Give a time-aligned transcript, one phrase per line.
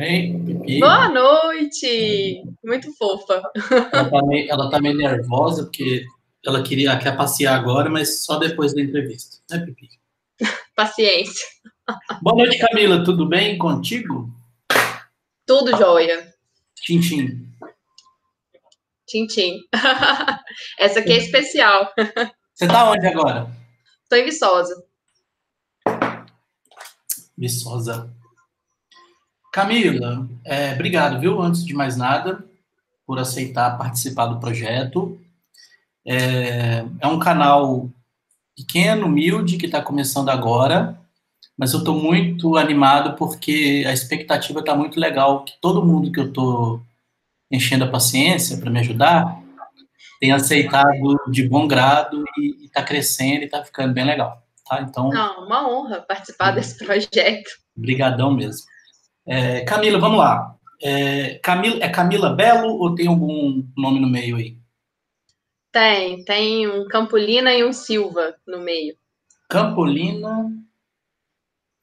[0.00, 0.80] Pipi?
[0.80, 2.42] Boa noite!
[2.64, 3.42] Muito fofa.
[3.92, 6.04] Ela tá, meio, ela tá meio nervosa, porque
[6.44, 9.36] ela queria quer passear agora, mas só depois da entrevista.
[9.50, 9.88] Né, Pipi?
[10.74, 11.46] Paciência.
[12.22, 13.04] Boa noite, Camila.
[13.04, 14.30] Tudo bem contigo?
[15.46, 16.32] Tudo jóia.
[16.76, 17.46] Tintim.
[19.06, 19.58] Tintim.
[20.78, 21.92] Essa aqui é especial.
[22.54, 23.50] Você tá onde agora?
[24.08, 24.82] Tô em Viçosa.
[27.36, 28.19] Viçosa.
[29.52, 31.40] Camila, é, obrigado, viu?
[31.40, 32.44] Antes de mais nada,
[33.06, 35.20] por aceitar participar do projeto.
[36.06, 37.90] É, é um canal
[38.56, 40.98] pequeno, humilde, que está começando agora,
[41.56, 46.20] mas eu estou muito animado porque a expectativa está muito legal, que todo mundo que
[46.20, 46.82] eu estou
[47.50, 49.40] enchendo a paciência para me ajudar
[50.20, 54.82] tem aceitado de bom grado e está crescendo e está ficando bem legal, tá?
[54.82, 55.08] Então...
[55.08, 57.50] Não, uma honra participar desse projeto.
[57.76, 58.69] Obrigadão mesmo.
[59.30, 60.56] É, Camila, vamos lá.
[60.82, 64.58] É, Camila, é Camila Belo ou tem algum nome no meio aí?
[65.70, 68.96] Tem, tem um Campolina e um Silva no meio.
[69.48, 70.50] Campolina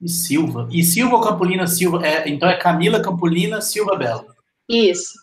[0.02, 0.68] e Silva.
[0.70, 2.06] E Silva ou Campolina Silva?
[2.06, 4.26] É, então é Camila Campolina Silva Belo.
[4.68, 5.14] Isso.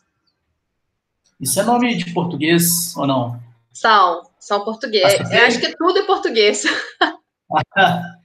[1.39, 3.39] Isso é nome de português ou não?
[3.70, 5.12] São, são português.
[5.30, 6.64] Eu acho que tudo é português.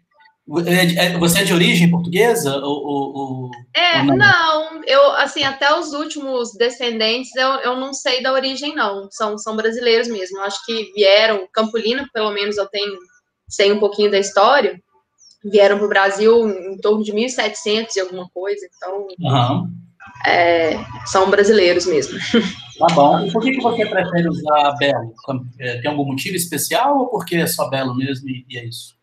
[0.65, 2.57] É, é, você é de origem portuguesa?
[2.57, 4.17] Ou, ou, é, ou não?
[4.17, 4.81] não?
[4.85, 9.07] eu, assim, até os últimos descendentes, eu, eu não sei da origem, não.
[9.11, 10.37] São, são brasileiros mesmo.
[10.37, 12.97] Eu acho que vieram, Campolina, pelo menos eu tenho,
[13.47, 14.81] sei um pouquinho da história,
[15.43, 19.69] vieram para o Brasil em torno de 1700 e alguma coisa, então uhum.
[20.25, 20.73] é,
[21.05, 22.17] são brasileiros mesmo.
[22.79, 23.25] Tá bom.
[23.25, 25.13] E por que, que você prefere usar Belo?
[25.57, 28.97] Tem algum motivo especial ou porque é só Belo mesmo e é isso?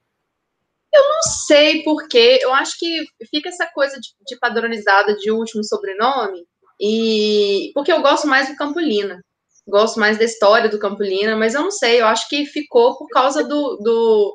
[0.97, 5.63] Eu não sei porque, eu acho que fica essa coisa de, de, padronizada de último
[5.63, 6.45] sobrenome,
[6.81, 9.21] e porque eu gosto mais do Campolina,
[9.67, 13.09] gosto mais da história do Campolina, mas eu não sei, eu acho que ficou por
[13.09, 13.77] causa do.
[13.83, 14.35] do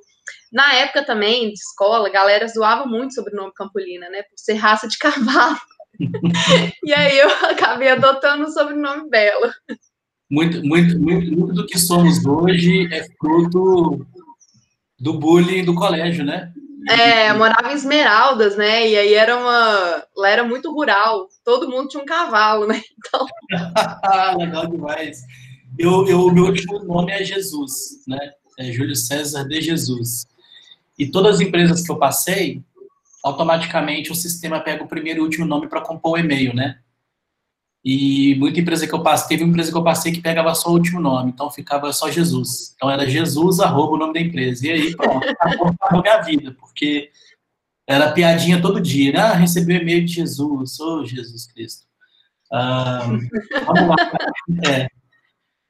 [0.52, 4.38] na época também, de escola, a galera zoava muito sobre o nome Campolina, né, por
[4.38, 5.58] ser raça de cavalo.
[6.86, 9.54] e aí eu acabei adotando o sobrenome Bela.
[10.30, 14.06] Muito, muito, muito, muito do que somos hoje é fruto
[15.02, 16.54] do bullying do colégio, né?
[16.88, 18.88] É, morava em Esmeraldas, né?
[18.88, 20.04] E aí era uma.
[20.16, 22.82] Lá era muito rural, todo mundo tinha um cavalo, né?
[22.98, 23.26] Então.
[24.38, 25.22] Legal demais.
[25.78, 28.20] Eu, eu, meu último nome é Jesus, né?
[28.60, 30.28] É Júlio César de Jesus.
[31.00, 32.62] E todas as empresas que eu passei,
[33.24, 36.78] automaticamente o sistema pega o primeiro e último nome para compor o e-mail, né?
[37.84, 40.70] E muita empresa que eu passei, teve uma empresa que eu passei que pegava só
[40.70, 42.74] o último nome, então ficava só Jesus.
[42.76, 44.68] Então era Jesus, arroba o nome da empresa.
[44.68, 47.10] E aí, pronto, acabou a minha vida, porque
[47.88, 49.20] era piadinha todo dia, né?
[49.20, 51.88] Ah, recebi o e-mail de Jesus, ô oh, Jesus Cristo.
[52.52, 53.02] Ah,
[53.66, 53.96] vamos lá.
[54.68, 54.88] É.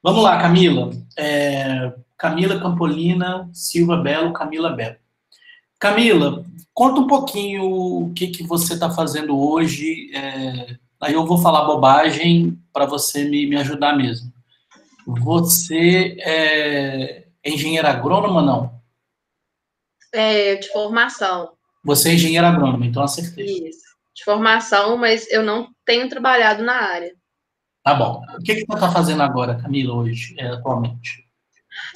[0.04, 0.90] Vamos lá, Camila.
[1.18, 4.96] É, Camila Campolina Silva Belo, Camila Belo.
[5.80, 6.44] Camila,
[6.74, 10.12] conta um pouquinho o que, que você está fazendo hoje.
[10.14, 14.32] É, Aí eu vou falar bobagem para você me, me ajudar mesmo.
[15.08, 18.80] Você é engenheira agrônoma, não?
[20.14, 21.54] É, de formação.
[21.84, 23.68] Você é engenheira agrônoma, então acertei.
[23.68, 27.16] Isso, de formação, mas eu não tenho trabalhado na área.
[27.84, 28.22] Tá bom.
[28.38, 31.28] O que, que você está fazendo agora, Camila, hoje, é, atualmente?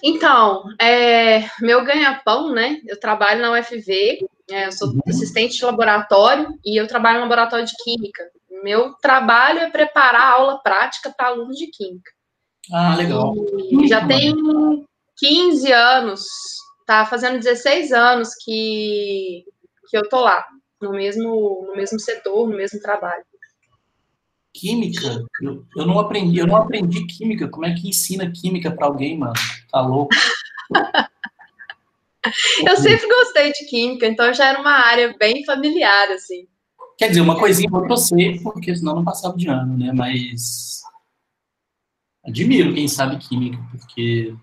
[0.04, 2.82] Então, é, meu ganha-pão, né?
[2.88, 5.00] Eu trabalho na UFV, é, eu sou uhum.
[5.08, 8.24] assistente de laboratório e eu trabalho no laboratório de química.
[8.66, 12.10] Meu trabalho é preparar a aula prática para alunos de Química.
[12.74, 13.36] Ah, legal.
[13.60, 14.34] E já tem
[15.18, 16.24] 15 anos,
[16.84, 19.46] tá fazendo 16 anos que,
[19.88, 20.44] que eu tô lá,
[20.82, 23.24] no mesmo, no mesmo setor, no mesmo trabalho.
[24.52, 25.24] Química?
[25.44, 27.48] Eu, eu não aprendi, eu não aprendi química.
[27.48, 29.36] Como é que ensina química para alguém, mano?
[29.72, 30.10] Tá louco?
[32.68, 36.48] eu sempre gostei de química, então já era uma área bem familiar, assim.
[36.98, 39.92] Quer dizer, uma coisinha eu sei, porque senão não passava de ano, né?
[39.94, 40.82] Mas
[42.24, 44.34] admiro quem sabe química, porque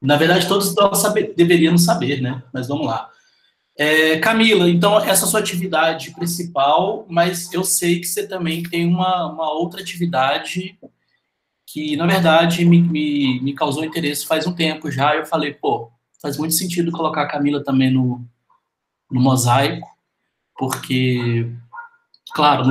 [0.00, 2.42] na verdade todos saber, deveríamos saber, né?
[2.52, 3.08] Mas vamos lá.
[3.76, 8.62] É, Camila, então essa é a sua atividade principal, mas eu sei que você também
[8.62, 10.78] tem uma, uma outra atividade
[11.66, 15.16] que, na verdade, me, me, me causou interesse faz um tempo já.
[15.16, 18.22] Eu falei, pô, faz muito sentido colocar a Camila também no,
[19.10, 19.88] no mosaico,
[20.56, 21.50] porque,
[22.34, 22.66] claro,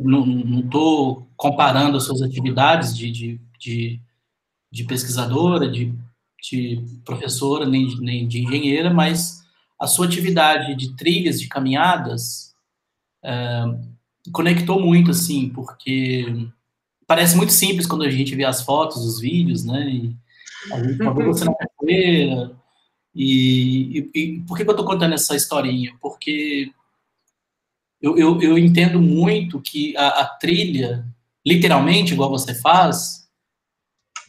[0.00, 4.00] não estou comparando as suas atividades de, de, de,
[4.70, 5.94] de pesquisadora, de,
[6.42, 9.42] de professora, nem, nem de engenheira, mas
[9.78, 12.54] a sua atividade de trilhas, de caminhadas,
[13.22, 13.64] é,
[14.32, 16.48] conectou muito, assim, porque
[17.06, 19.88] parece muito simples quando a gente vê as fotos, os vídeos, né?
[19.88, 20.16] E
[20.72, 22.56] a gente você na capoeira.
[23.14, 25.96] E, e, e, por que, eu tô contando essa historinha?
[26.00, 26.70] Porque
[28.00, 31.04] eu, eu, eu entendo muito que a, a, trilha,
[31.44, 33.28] literalmente, igual você faz,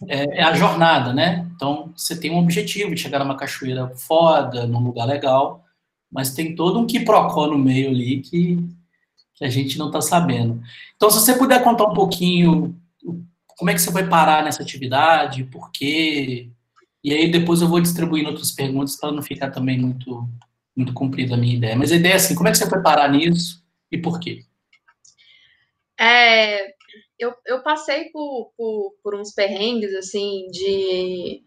[0.08, 1.48] é, é, a jornada, né?
[1.56, 5.64] Então, você tem um objetivo de chegar numa cachoeira foda, num lugar legal,
[6.12, 8.58] mas tem todo um quiprocó no meio ali que,
[9.36, 10.62] que a gente não está sabendo.
[10.96, 12.76] Então, se você puder contar um pouquinho
[13.60, 16.50] como é que você vai parar nessa atividade, por quê,
[17.04, 20.28] e aí depois eu vou distribuindo outras perguntas para não ficar também muito
[20.76, 21.76] muito comprida a minha ideia.
[21.76, 23.59] Mas a ideia é assim, como é que você foi parar nisso
[23.92, 24.40] e por quê?
[26.00, 26.74] É,
[27.18, 31.44] eu, eu passei por, por, por uns perrengues, assim, de,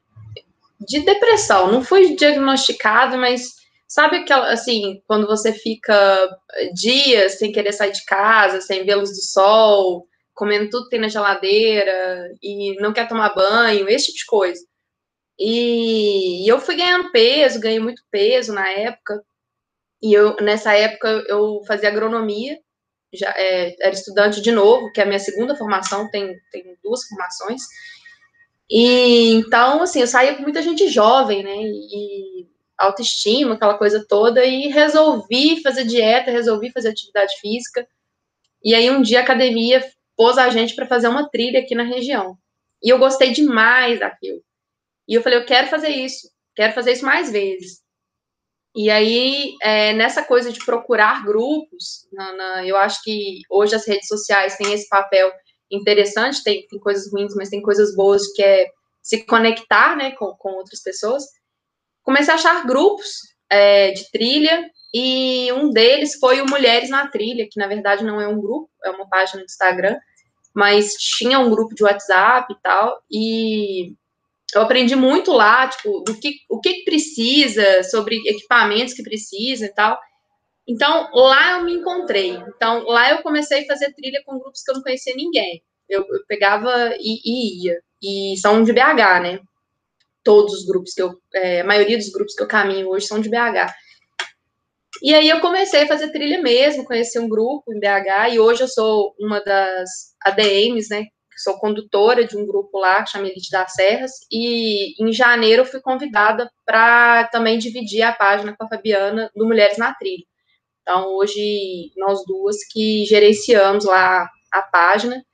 [0.80, 1.72] de depressão.
[1.72, 3.54] Não fui diagnosticado, mas
[3.88, 6.38] sabe aquela, assim, quando você fica
[6.74, 11.00] dias sem querer sair de casa, sem ver luz do sol, comendo tudo que tem
[11.00, 14.66] na geladeira e não quer tomar banho, esse tipo de coisa.
[15.38, 19.22] E, e eu fui ganhando peso, ganhei muito peso na época.
[20.02, 22.58] E eu, nessa época, eu fazia agronomia,
[23.12, 27.04] já é, era estudante de novo, que é a minha segunda formação, tem, tem duas
[27.06, 27.62] formações.
[28.70, 31.54] E então, assim, eu saía com muita gente jovem, né?
[31.56, 37.86] E autoestima, aquela coisa toda, e resolvi fazer dieta, resolvi fazer atividade física.
[38.64, 39.84] E aí um dia a academia
[40.16, 42.36] pôs a gente para fazer uma trilha aqui na região.
[42.82, 44.42] E eu gostei demais daquilo.
[45.06, 47.81] E eu falei, eu quero fazer isso, quero fazer isso mais vezes.
[48.74, 53.86] E aí, é, nessa coisa de procurar grupos, na, na, eu acho que hoje as
[53.86, 55.30] redes sociais têm esse papel
[55.70, 58.66] interessante, tem, tem coisas ruins, mas tem coisas boas, que é
[59.02, 61.24] se conectar né, com, com outras pessoas.
[62.02, 63.18] Comecei a achar grupos
[63.50, 68.20] é, de trilha, e um deles foi o Mulheres na Trilha, que na verdade não
[68.20, 69.98] é um grupo, é uma página do Instagram,
[70.54, 73.94] mas tinha um grupo de WhatsApp e tal, e
[74.58, 79.74] eu aprendi muito lá, tipo, do que, o que precisa, sobre equipamentos que precisa e
[79.74, 79.98] tal.
[80.66, 82.36] Então, lá eu me encontrei.
[82.54, 85.62] Então, lá eu comecei a fazer trilha com grupos que eu não conhecia ninguém.
[85.88, 87.80] Eu, eu pegava e, e, ia.
[88.02, 89.40] E são de BH, né?
[90.22, 91.10] Todos os grupos que eu.
[91.34, 93.72] É, a maioria dos grupos que eu caminho hoje são de BH.
[95.02, 98.62] E aí eu comecei a fazer trilha mesmo, conheci um grupo em BH, e hoje
[98.62, 101.06] eu sou uma das ADMs, né?
[101.42, 105.80] Sou condutora de um grupo lá que chama Elite das Serras, e em janeiro fui
[105.80, 110.24] convidada para também dividir a página com a Fabiana do Mulheres na Trilha.
[110.82, 115.24] Então, hoje, nós duas que gerenciamos lá a página,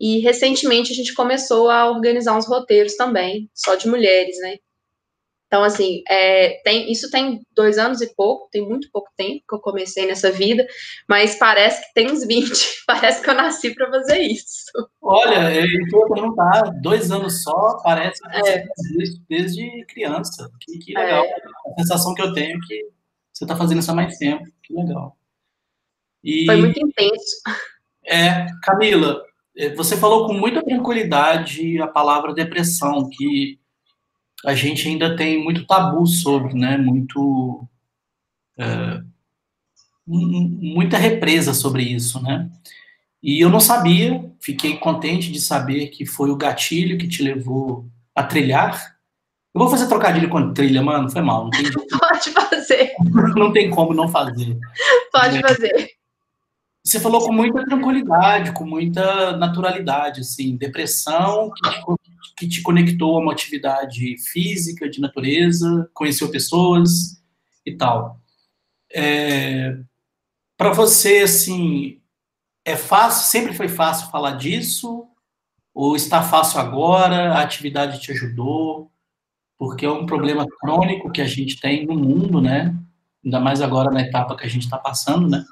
[0.00, 4.58] e recentemente a gente começou a organizar uns roteiros também, só de mulheres, né?
[5.48, 9.54] Então, assim, é, tem, isso tem dois anos e pouco, tem muito pouco tempo que
[9.54, 10.66] eu comecei nessa vida,
[11.08, 14.70] mas parece que tem uns 20, parece que eu nasci para fazer isso.
[15.00, 18.66] Olha, eu vou perguntar, dois anos só, parece que você é.
[18.94, 20.50] desde, desde criança.
[20.60, 21.24] Que, que legal.
[21.24, 21.34] É.
[21.72, 22.84] A sensação que eu tenho é que
[23.32, 25.16] você está fazendo isso há mais tempo, que legal.
[26.22, 27.40] E, Foi muito intenso.
[28.04, 29.22] É, Camila,
[29.56, 33.58] é, você falou com muita tranquilidade a palavra depressão, que
[34.44, 36.76] a gente ainda tem muito tabu sobre, né?
[36.76, 37.66] Muito
[38.58, 39.00] é,
[40.06, 42.50] muita represa sobre isso, né?
[43.22, 47.86] E eu não sabia, fiquei contente de saber que foi o gatilho que te levou
[48.14, 48.96] a trilhar.
[49.54, 51.44] Eu vou fazer trocadilho com trilha, mano, foi mal.
[51.44, 51.64] Não tem...
[51.98, 52.92] Pode fazer.
[53.36, 54.56] não tem como não fazer.
[55.12, 55.40] Pode é.
[55.40, 55.90] fazer.
[56.84, 61.82] Você falou com muita tranquilidade, com muita naturalidade, assim, depressão que te
[62.38, 67.20] que te conectou a uma atividade física, de natureza, conheceu pessoas
[67.66, 68.20] e tal.
[68.92, 69.76] É,
[70.56, 72.00] para você, assim,
[72.64, 75.06] é fácil, sempre foi fácil falar disso?
[75.74, 77.34] Ou está fácil agora?
[77.34, 78.90] A atividade te ajudou?
[79.58, 82.76] Porque é um problema crônico que a gente tem no mundo, né?
[83.24, 85.44] Ainda mais agora na etapa que a gente está passando, né?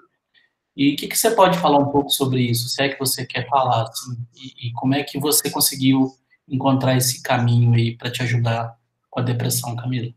[0.77, 3.25] E o que, que, você pode falar um pouco sobre isso, se é que você
[3.25, 6.15] quer falar, assim, e, e como é que você conseguiu
[6.49, 8.77] encontrar esse caminho aí para te ajudar
[9.11, 10.13] com a depressão, Camila?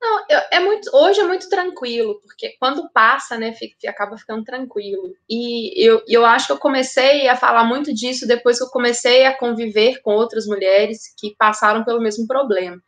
[0.00, 4.44] Não, eu, é muito, hoje é muito tranquilo, porque quando passa, né, fica, acaba ficando
[4.44, 5.12] tranquilo.
[5.28, 9.26] E eu, eu acho que eu comecei a falar muito disso depois que eu comecei
[9.26, 12.80] a conviver com outras mulheres que passaram pelo mesmo problema.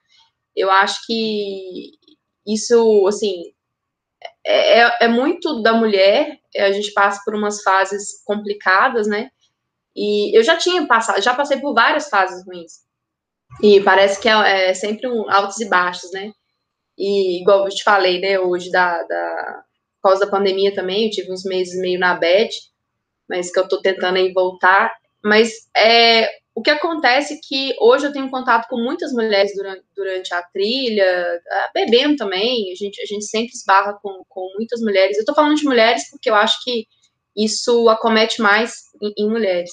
[0.55, 1.93] Eu acho que
[2.47, 3.43] isso, assim,
[4.45, 9.31] é, é, é muito da mulher, a gente passa por umas fases complicadas, né?
[9.97, 12.73] E eu já tinha passado, já passei por várias fases ruins.
[13.63, 16.33] E parece que é, é sempre um altos e baixos, né?
[16.99, 19.65] E igual eu te falei, né, hoje da, da
[20.03, 22.51] por causa da pandemia também, eu tive uns meses meio na bed.
[23.29, 24.93] mas que eu estou tentando aí voltar.
[25.25, 29.85] Mas é, o que acontece é que hoje eu tenho contato com muitas mulheres durante,
[29.95, 31.41] durante a trilha,
[31.75, 35.17] bebendo também, a gente, a gente sempre esbarra com, com muitas mulheres.
[35.17, 36.87] Eu estou falando de mulheres porque eu acho que
[37.37, 39.71] isso acomete mais em, em mulheres.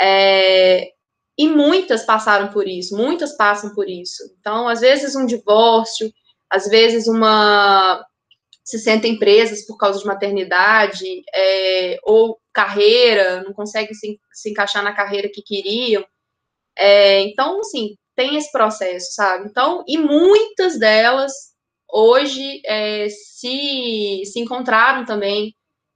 [0.00, 0.88] É,
[1.38, 4.22] e muitas passaram por isso, muitas passam por isso.
[4.38, 6.12] Então, às vezes um divórcio,
[6.50, 8.04] às vezes uma
[8.64, 11.04] se sentem presas por causa de maternidade,
[11.34, 16.04] é, ou carreira, não conseguem se, se, encaixar na carreira que queriam.
[16.76, 19.48] É, então, assim, tem esse processo, sabe?
[19.48, 21.32] Então, e muitas delas
[21.92, 25.54] hoje é, se, se encontraram também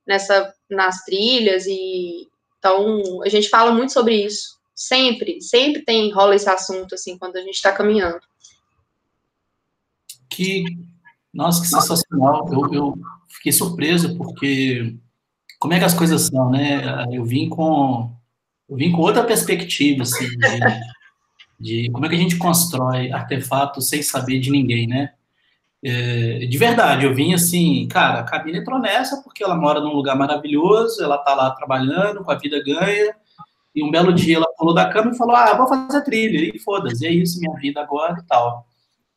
[0.08, 2.26] nessa nas trilhas e
[2.58, 7.36] então a gente fala muito sobre isso sempre sempre tem rola esse assunto assim quando
[7.36, 8.20] a gente está caminhando
[10.28, 10.64] que
[11.32, 12.48] nossa, que sensacional.
[12.52, 12.98] Eu, eu
[13.28, 14.96] fiquei surpreso porque
[15.58, 17.06] como é que as coisas são, né?
[17.12, 18.12] Eu vim com
[18.68, 23.88] eu vim com outra perspectiva, assim, de, de como é que a gente constrói artefatos
[23.88, 25.14] sem saber de ninguém, né?
[25.82, 29.92] É, de verdade, eu vim assim, cara, a Camila entrou nessa porque ela mora num
[29.92, 33.14] lugar maravilhoso, ela tá lá trabalhando, com a vida ganha,
[33.74, 36.58] e um belo dia ela pulou da cama e falou, ah, vou fazer trilha, e
[36.58, 38.66] foda-se, é isso, minha vida agora e tal.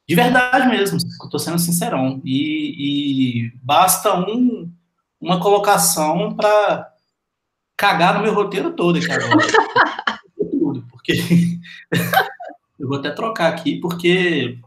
[0.07, 2.21] De verdade mesmo, estou sendo sincerão.
[2.25, 4.69] E, e basta um,
[5.19, 6.91] uma colocação para
[7.77, 9.23] cagar no meu roteiro todo, cara.
[10.51, 11.13] Tudo, porque
[12.77, 14.59] eu vou até trocar aqui, porque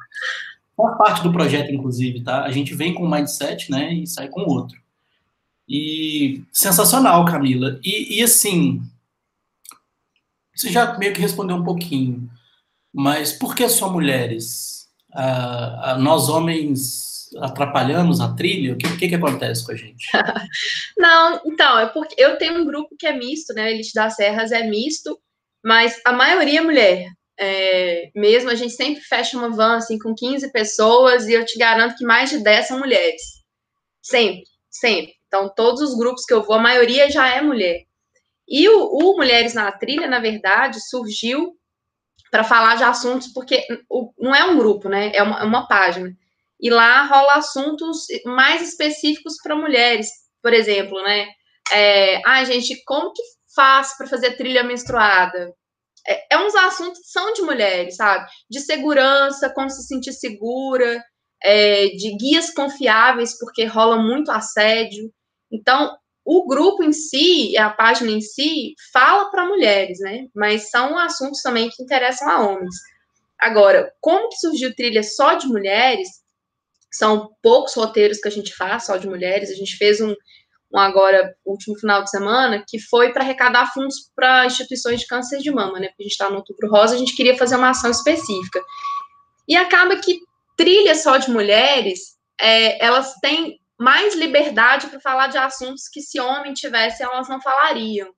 [0.76, 2.44] faz parte do projeto, inclusive, tá?
[2.44, 4.78] A gente vem com um mindset, né, e sai com outro.
[5.68, 7.78] E sensacional, Camila.
[7.82, 8.82] E, e assim,
[10.54, 12.28] você já meio que respondeu um pouquinho,
[12.92, 14.74] mas por que só mulheres?
[16.00, 18.74] nós homens atrapalhamos a trilha?
[18.74, 20.08] O que, que, que acontece com a gente?
[20.98, 23.70] Não, então, é porque eu tenho um grupo que é misto, né?
[23.70, 25.18] Elite das Serras é misto,
[25.64, 27.06] mas a maioria é mulher.
[27.38, 31.58] É, mesmo a gente sempre fecha uma van assim com 15 pessoas e eu te
[31.58, 33.22] garanto que mais de 10 são mulheres.
[34.02, 35.14] Sempre, sempre.
[35.26, 37.84] Então, todos os grupos que eu vou, a maioria já é mulher.
[38.46, 41.56] E o, o Mulheres na Trilha, na verdade, surgiu
[42.30, 43.66] para falar de assuntos, porque
[44.18, 45.12] não é um grupo, né?
[45.14, 46.14] É uma, é uma página.
[46.60, 50.08] E lá rola assuntos mais específicos para mulheres,
[50.42, 51.28] por exemplo, né?
[51.72, 53.22] É, ah, gente, como que
[53.54, 55.54] faz para fazer trilha menstruada?
[56.06, 58.26] É, é uns assuntos que são de mulheres, sabe?
[58.50, 61.02] De segurança, como se sentir segura,
[61.42, 65.12] é, de guias confiáveis, porque rola muito assédio.
[65.50, 70.26] Então, o grupo em si, a página em si, fala para mulheres, né?
[70.34, 72.74] Mas são assuntos também que interessam a homens.
[73.38, 76.08] Agora, como que surgiu trilha só de mulheres?
[76.90, 79.50] São poucos roteiros que a gente faz só de mulheres.
[79.50, 80.14] A gente fez um,
[80.74, 85.38] um agora, último final de semana, que foi para arrecadar fundos para instituições de câncer
[85.38, 85.86] de mama, né?
[85.88, 88.60] Porque a gente está no Outubro Rosa, a gente queria fazer uma ação específica.
[89.46, 90.18] E acaba que
[90.56, 96.18] trilha só de mulheres, é, elas têm mais liberdade para falar de assuntos que se
[96.18, 98.08] homem tivesse elas não falariam.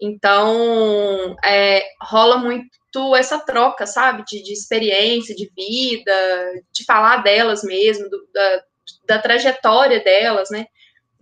[0.00, 7.62] Então, é, rola muito essa troca, sabe, de, de, experiência, de vida, de falar delas
[7.62, 8.62] mesmo, do, da,
[9.06, 10.66] da trajetória delas, né?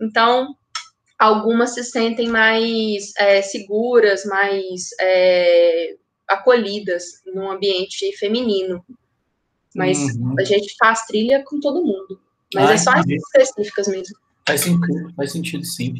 [0.01, 0.47] Então,
[1.21, 5.95] algumas se sentem mais é, seguras, mais é,
[6.27, 8.83] acolhidas num ambiente feminino.
[9.75, 10.35] Mas uhum.
[10.39, 12.19] a gente faz trilha com todo mundo.
[12.55, 14.17] Mas é só as específicas mesmo.
[14.47, 15.93] Faz sentido, faz sentido sim.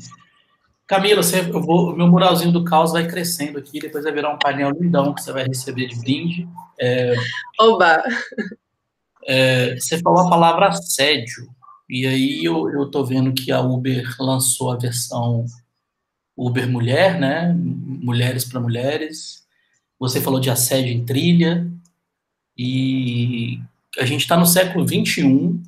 [0.87, 4.33] Camila, você, eu vou, o meu muralzinho do caos vai crescendo aqui, depois vai virar
[4.33, 6.49] um painel lindão que você vai receber de brinde.
[6.79, 7.13] É,
[7.59, 8.03] Oba!
[9.27, 11.47] É, você falou a palavra assédio,
[11.91, 15.45] e aí eu, eu tô vendo que a Uber lançou a versão
[16.36, 17.53] Uber Mulher, né?
[17.53, 19.45] Mulheres para mulheres.
[20.00, 21.71] Você falou de assédio em trilha,
[22.57, 23.60] e
[24.00, 25.62] a gente está no século 21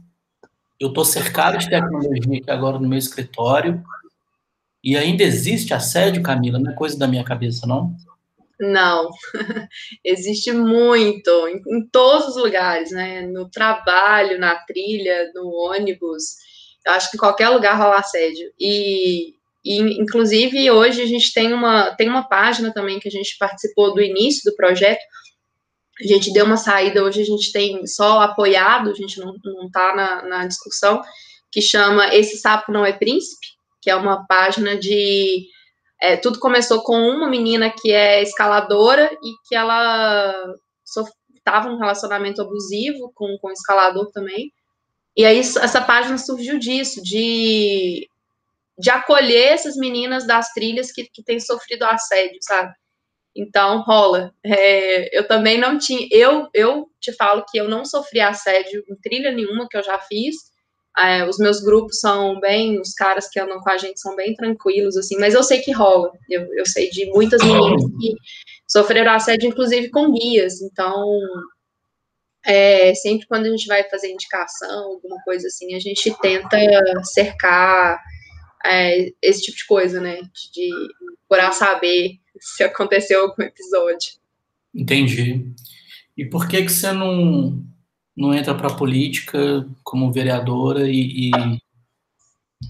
[0.80, 3.82] eu estou cercado de tecnologia aqui agora no meu escritório.
[4.84, 6.60] E ainda existe assédio, Camila?
[6.60, 7.96] Não é coisa da minha cabeça, não?
[8.72, 9.10] Não,
[10.04, 13.22] existe muito, em, em, todos os lugares, né?
[13.28, 16.24] No trabalho, na trilha, no ônibus.
[16.86, 18.52] Eu acho que em qualquer lugar rola assédio.
[18.60, 23.38] E, e, inclusive, hoje a gente tem uma, tem uma página também que a gente
[23.38, 25.02] participou do início do projeto,
[26.02, 29.70] a gente deu uma saída, hoje a gente tem só apoiado, a gente não, não
[29.70, 31.02] tá na, na discussão,
[31.52, 33.46] que chama Esse Sapo Não é Príncipe,
[33.82, 35.48] que é uma página de.
[36.04, 40.54] É, tudo começou com uma menina que é escaladora e que ela
[41.34, 44.52] estava num relacionamento abusivo com, com o escalador também.
[45.16, 48.06] E aí essa página surgiu disso, de,
[48.78, 52.74] de acolher essas meninas das trilhas que, que têm sofrido assédio, sabe?
[53.34, 54.34] Então, rola.
[54.46, 56.06] É, eu também não tinha.
[56.12, 59.98] Eu, eu te falo que eu não sofri assédio em trilha nenhuma que eu já
[60.00, 60.36] fiz.
[60.98, 62.80] É, os meus grupos são bem.
[62.80, 65.72] Os caras que andam com a gente são bem tranquilos, assim, mas eu sei que
[65.72, 66.12] rola.
[66.30, 68.16] Eu, eu sei de muitas meninas que
[68.68, 70.62] sofreram assédio, inclusive com guias.
[70.62, 71.20] Então,
[72.46, 76.58] é, sempre quando a gente vai fazer indicação, alguma coisa assim, a gente tenta
[77.04, 78.00] cercar
[78.66, 80.22] é, esse tipo de coisa, né?
[80.22, 80.70] De, de
[81.28, 84.14] procurar saber se aconteceu algum episódio.
[84.74, 85.52] Entendi.
[86.18, 87.64] E por que que você não,
[88.16, 91.32] não entra para a política como vereadora e, e,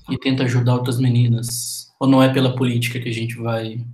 [0.10, 1.92] e tenta ajudar outras meninas?
[2.00, 3.86] Ou não é pela política que a gente vai...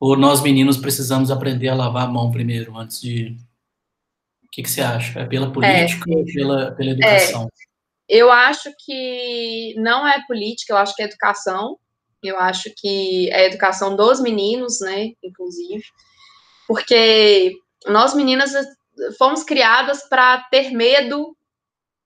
[0.00, 3.36] Ou nós meninos precisamos aprender a lavar a mão primeiro, antes de...
[4.44, 5.20] O que, que você acha?
[5.20, 7.48] É pela política é, ou pela, pela educação?
[8.08, 11.78] É, eu acho que não é política, eu acho que é educação.
[12.22, 15.84] Eu acho que é a educação dos meninos, né, inclusive,
[16.66, 17.54] porque
[17.86, 18.52] nós meninas
[19.18, 21.36] fomos criadas para ter medo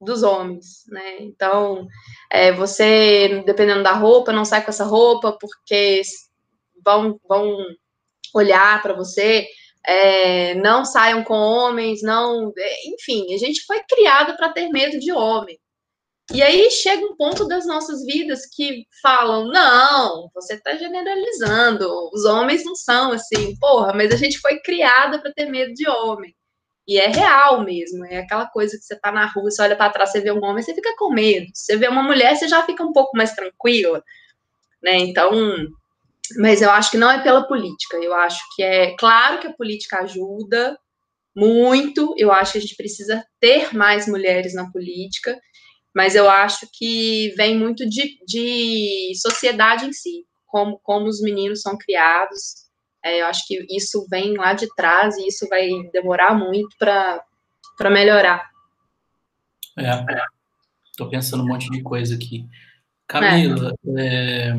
[0.01, 1.19] dos homens, né?
[1.21, 1.87] Então,
[2.31, 6.03] é, você, dependendo da roupa, não sai com essa roupa porque
[6.85, 7.57] vão, vão
[8.35, 9.47] olhar para você.
[9.87, 12.53] É, não saiam com homens, não.
[12.57, 15.59] É, enfim, a gente foi criada para ter medo de homem.
[16.33, 22.25] E aí chega um ponto das nossas vidas que falam: não, você está generalizando, os
[22.25, 26.35] homens não são assim, porra, mas a gente foi criada para ter medo de homem.
[26.89, 29.93] E é real mesmo, é aquela coisa que você está na rua, você olha para
[29.93, 31.47] trás, você vê um homem, você fica com medo.
[31.53, 34.03] Você vê uma mulher, você já fica um pouco mais tranquila,
[34.83, 34.97] né?
[34.97, 35.31] Então,
[36.39, 39.53] mas eu acho que não é pela política, eu acho que é claro que a
[39.53, 40.79] política ajuda
[41.37, 45.39] muito, eu acho que a gente precisa ter mais mulheres na política
[45.99, 51.61] mas eu acho que vem muito de, de sociedade em si, como, como os meninos
[51.61, 52.68] são criados.
[53.05, 57.91] É, eu acho que isso vem lá de trás e isso vai demorar muito para
[57.91, 58.51] melhorar.
[59.79, 60.05] É,
[60.91, 62.45] estou pensando um monte de coisa aqui.
[63.07, 64.49] Camila, é.
[64.51, 64.57] É,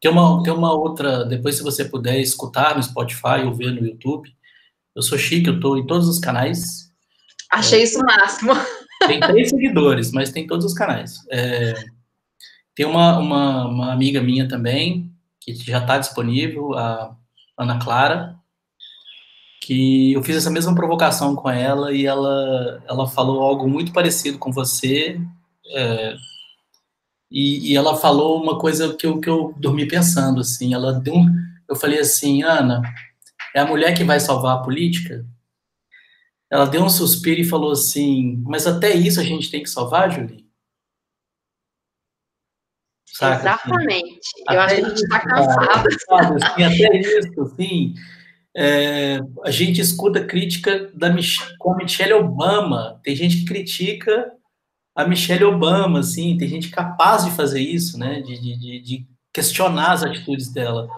[0.00, 3.86] tem, uma, tem uma outra, depois se você puder escutar no Spotify ou ver no
[3.86, 4.28] YouTube,
[4.94, 6.90] eu sou chique, eu estou em todos os canais.
[7.50, 8.52] Achei isso o máximo.
[9.06, 11.16] Tem três seguidores, mas tem todos os canais.
[11.30, 11.72] É,
[12.74, 17.16] tem uma, uma, uma, amiga minha também, que já está disponível, a
[17.60, 18.36] Ana Clara,
[19.62, 24.38] que eu fiz essa mesma provocação com ela e ela, ela falou algo muito parecido
[24.38, 25.20] com você.
[25.74, 26.16] É,
[27.30, 31.14] e, e, ela falou uma coisa que eu, que eu dormi pensando, assim, ela deu
[31.14, 31.26] um,
[31.68, 32.82] eu falei assim, Ana,
[33.54, 35.24] é a mulher que vai salvar a política?
[36.50, 40.10] Ela deu um suspiro e falou assim: Mas até isso a gente tem que salvar,
[40.10, 40.44] Julie?
[43.20, 44.20] Saca, Exatamente.
[44.48, 45.88] Assim, eu acho que a gente está cansado.
[46.42, 47.94] Assim, até isso, assim.
[48.56, 52.98] É, a gente escuta crítica da Mich com a Michelle Obama.
[53.04, 54.32] Tem gente que critica
[54.96, 58.20] a Michelle Obama, assim, tem gente capaz de fazer isso, né?
[58.20, 60.88] De, de, de questionar as atitudes dela.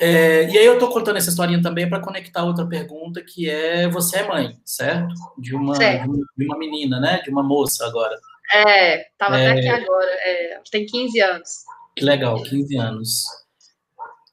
[0.00, 3.88] É, e aí eu estou contando essa historinha também para conectar outra pergunta, que é
[3.88, 5.14] você é mãe, certo?
[5.38, 6.12] De uma, certo.
[6.36, 7.22] De uma menina, né?
[7.22, 8.16] De uma moça agora.
[8.54, 10.10] É, estava é, até aqui agora.
[10.10, 11.50] É, tem 15 anos.
[11.96, 13.24] Que legal, 15 anos.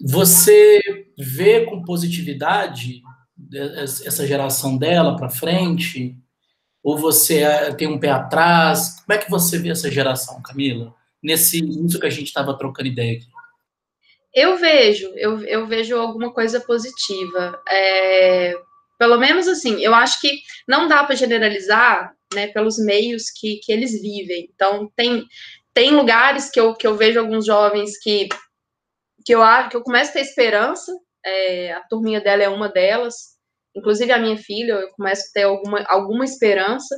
[0.02, 0.82] Você
[1.18, 3.02] vê com positividade
[4.06, 6.16] essa geração dela para frente?
[6.84, 9.02] Ou você é, tem um pé atrás?
[9.06, 10.94] Como é que você vê essa geração, Camila?
[11.22, 13.28] Nesse isso que a gente estava trocando ideia aqui.
[14.36, 17.62] Eu vejo, eu, eu vejo alguma coisa positiva.
[17.70, 18.56] É,
[18.98, 23.72] pelo menos assim, eu acho que não dá para generalizar né, pelos meios que, que
[23.72, 24.50] eles vivem.
[24.54, 25.26] Então, tem,
[25.74, 28.28] tem lugares que eu, que eu vejo alguns jovens que,
[29.26, 30.92] que, eu, que eu começo a ter esperança,
[31.26, 33.34] é, a turminha dela é uma delas,
[33.76, 36.96] inclusive a minha filha, eu começo a ter alguma, alguma esperança,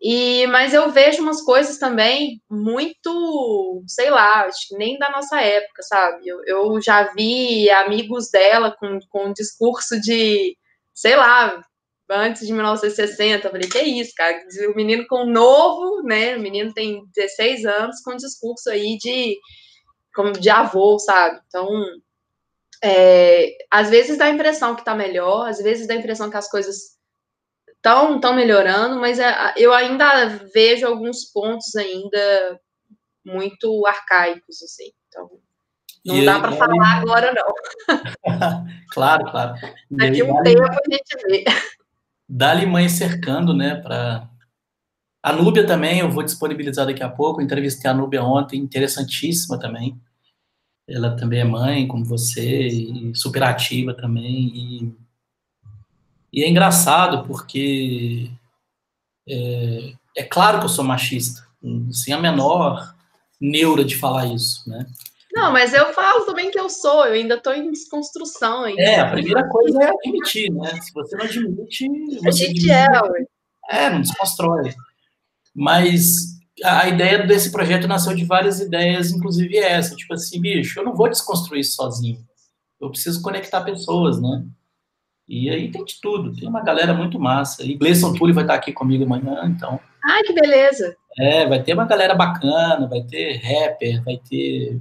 [0.00, 5.40] e, mas eu vejo umas coisas também muito, sei lá, acho que nem da nossa
[5.40, 6.28] época, sabe?
[6.28, 10.56] Eu, eu já vi amigos dela com, com um discurso de,
[10.94, 11.60] sei lá,
[12.10, 13.46] antes de 1960.
[13.46, 14.38] Eu falei, que isso, cara?
[14.70, 16.36] O menino com novo, né?
[16.36, 19.36] O menino tem 16 anos com um discurso aí de,
[20.14, 21.40] como de avô, sabe?
[21.46, 21.68] Então,
[22.82, 26.36] é, às vezes dá a impressão que tá melhor, às vezes dá a impressão que
[26.36, 26.98] as coisas
[27.76, 32.60] estão estão melhorando, mas é, eu ainda vejo alguns pontos ainda
[33.24, 34.90] muito arcaicos, assim.
[35.08, 35.28] Então,
[36.04, 37.54] não e dá para falar agora, não.
[38.92, 39.54] claro, claro.
[39.90, 41.44] Daqui um tempo a gente vê.
[42.28, 44.28] Dá-lhe mãe cercando, né, para
[45.22, 47.40] A Núbia também, eu vou disponibilizar daqui a pouco.
[47.40, 49.98] Entrevistei a Núbia ontem, interessantíssima também.
[50.86, 54.52] Ela também é mãe, como você, e super ativa também.
[54.54, 54.96] E,
[56.32, 58.30] e é engraçado porque
[59.28, 61.46] é, é, claro que eu sou machista,
[61.92, 62.94] sem a menor
[63.40, 64.86] neura de falar isso, né?
[65.32, 68.80] Não, mas eu falo também que eu sou, eu ainda estou em desconstrução ainda.
[68.80, 70.70] É, a primeira coisa é admitir, né?
[70.80, 71.86] Se você não admite,
[72.22, 72.28] você.
[72.28, 73.24] A gente é, ué.
[73.70, 74.72] É, não desconstrói.
[75.54, 79.94] Mas a ideia desse projeto nasceu de várias ideias, inclusive essa.
[79.94, 82.18] Tipo assim, bicho, eu não vou desconstruir isso sozinho.
[82.80, 84.44] Eu preciso conectar pessoas, né?
[85.28, 86.34] E aí tem de tudo.
[86.34, 87.62] Tem uma galera muito massa.
[87.62, 89.78] E Gleison Tully vai estar aqui comigo amanhã, então.
[90.04, 90.96] Ai, que beleza!
[91.18, 94.80] É, vai ter uma galera bacana, vai ter rapper, vai ter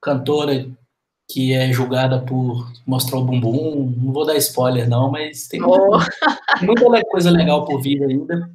[0.00, 0.70] cantora
[1.30, 3.94] que é julgada por mostrar o bumbum.
[3.96, 5.98] Não vou dar spoiler, não, mas tem muita, oh.
[6.64, 8.50] muita coisa legal por vir ainda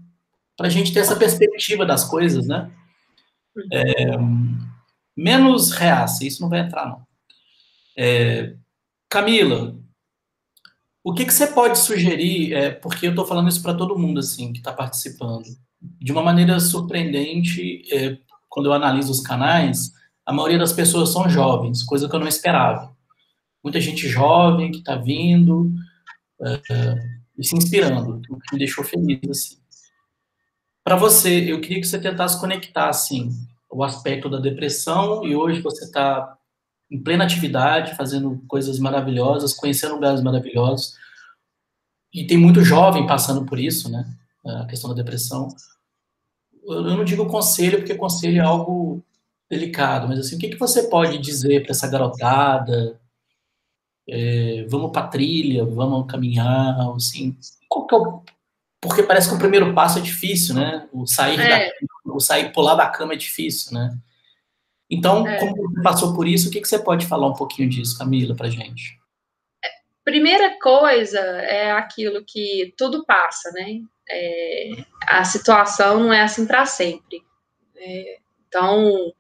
[0.58, 2.72] para a gente ter essa perspectiva das coisas, né?
[3.72, 4.18] É,
[5.16, 7.06] menos reaça, isso não vai entrar, não.
[7.98, 8.54] É,
[9.10, 9.76] Camila,
[11.04, 14.20] o que, que você pode sugerir, é, porque eu estou falando isso para todo mundo,
[14.20, 15.46] assim, que está participando,
[15.82, 18.18] de uma maneira surpreendente, é,
[18.50, 19.92] quando eu analiso os canais,
[20.26, 22.96] a maioria das pessoas são jovens, coisa que eu não esperava.
[23.64, 25.72] Muita gente jovem que está vindo
[26.42, 26.96] é,
[27.38, 29.58] e se inspirando, o que me deixou feliz, assim.
[30.84, 33.32] Para você, eu queria que você tentasse conectar, assim,
[33.70, 36.38] o aspecto da depressão e hoje você está
[36.90, 40.96] em plena atividade, fazendo coisas maravilhosas, conhecendo lugares maravilhosos.
[42.14, 44.06] E tem muito jovem passando por isso, né?
[44.46, 45.50] A questão da depressão.
[46.64, 49.04] Eu não digo conselho, porque conselho é algo
[49.50, 53.00] delicado, mas assim, o que, que você pode dizer para essa garotada?
[54.08, 58.24] É, vamos para trilha, vamos caminhar, assim, qual que é o
[58.86, 60.88] porque parece que o primeiro passo é difícil, né?
[60.94, 61.70] O sair, é.
[61.70, 61.74] da,
[62.06, 63.98] o sair pular da cama é difícil, né?
[64.88, 65.40] Então, é.
[65.40, 68.36] como você passou por isso, o que, que você pode falar um pouquinho disso, Camila,
[68.36, 69.00] para gente?
[70.04, 73.82] Primeira coisa é aquilo que tudo passa, né?
[74.08, 74.70] É,
[75.08, 77.24] a situação não é assim para sempre.
[77.76, 78.20] É,
[78.56, 79.12] então,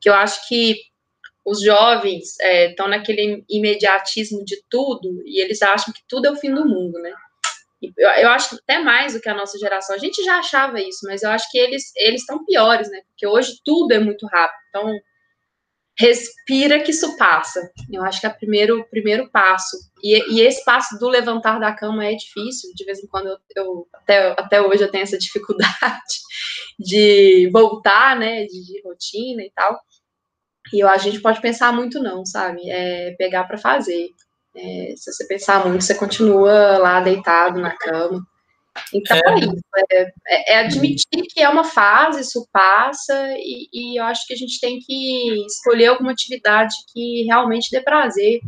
[0.00, 0.76] que eu acho que
[1.44, 6.36] os jovens estão é, naquele imediatismo de tudo e eles acham que tudo é o
[6.36, 7.12] fim do mundo, né?
[7.98, 9.94] eu, eu acho que até mais do que a nossa geração.
[9.94, 13.00] A gente já achava isso, mas eu acho que eles eles estão piores, né?
[13.08, 14.58] Porque hoje tudo é muito rápido.
[14.68, 14.92] Então,
[15.96, 17.70] respira que isso passa.
[17.90, 19.76] Eu acho que é o primeiro, primeiro passo.
[20.02, 22.70] E, e, esse passo do levantar da cama é difícil.
[22.74, 26.14] De vez em quando eu, eu até, até hoje eu tenho essa dificuldade
[26.78, 28.44] de voltar, né?
[28.44, 29.78] De, de rotina e tal.
[30.72, 32.68] E eu, a gente pode pensar muito não, sabe?
[32.68, 34.08] É pegar para fazer.
[34.56, 38.24] É, se você pensar muito, você continua lá deitado na cama.
[38.92, 43.68] Então é, é isso, é, é, é, admitir que é uma fase, isso passa, e,
[43.72, 48.40] e, eu acho que a gente tem que escolher alguma atividade que realmente dê prazer.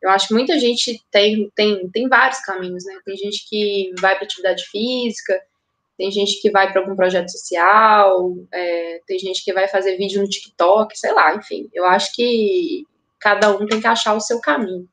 [0.00, 2.94] Eu acho que muita gente tem, tem, tem vários caminhos, né?
[3.04, 5.40] Tem gente que vai para atividade física,
[5.96, 10.20] tem gente que vai para algum projeto social, é, tem gente que vai fazer vídeo
[10.20, 11.68] no TikTok, sei lá, enfim.
[11.72, 12.84] Eu acho que
[13.18, 14.86] cada um tem que achar o seu caminho.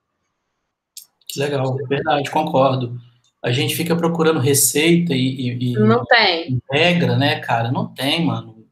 [1.35, 2.97] Legal, verdade, concordo.
[3.43, 7.71] A gente fica procurando receita e, e não tem regra, né, cara?
[7.71, 8.65] Não tem, mano.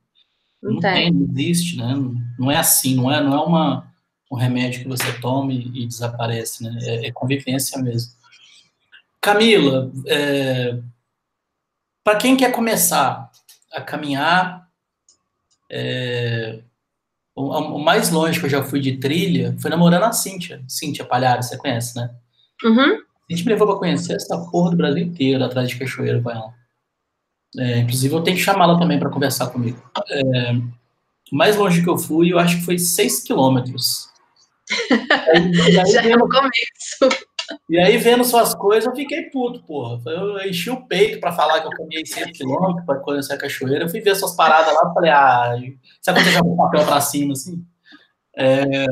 [0.62, 0.94] Não, não tem.
[0.94, 1.12] tem.
[1.12, 1.96] não existe, né?
[2.38, 3.92] Não é assim, não é, não é uma,
[4.32, 6.78] um remédio que você tome e desaparece, né?
[6.84, 8.12] É, é convivência mesmo.
[9.20, 10.80] Camila, é,
[12.04, 13.30] para quem quer começar
[13.74, 14.68] a caminhar,
[15.70, 16.62] é,
[17.36, 21.06] o, o, mais longe que eu já fui de trilha foi namorando a Cíntia, Cíntia
[21.06, 22.10] Palhares, você conhece, né?
[22.64, 23.02] Uhum.
[23.30, 26.32] A gente me levou para conhecer essa porra do Brasil inteiro atrás de cachoeira com
[26.32, 26.54] ela.
[27.58, 29.82] É, inclusive, eu tenho que chamá-la também para conversar comigo.
[30.10, 30.54] É,
[31.32, 34.10] mais longe que eu fui, eu acho que foi 6 quilômetros.
[35.72, 37.26] Já é o começo.
[37.70, 40.00] E aí, vendo suas coisas, eu fiquei puto, porra.
[40.12, 43.86] Eu enchi o peito para falar que eu caminhei 100 quilômetros para conhecer a cachoeira.
[43.86, 45.56] Eu fui ver suas paradas lá e falei, ah,
[46.02, 47.66] sabe quando você joga o papel para cima, assim?
[48.38, 48.86] É,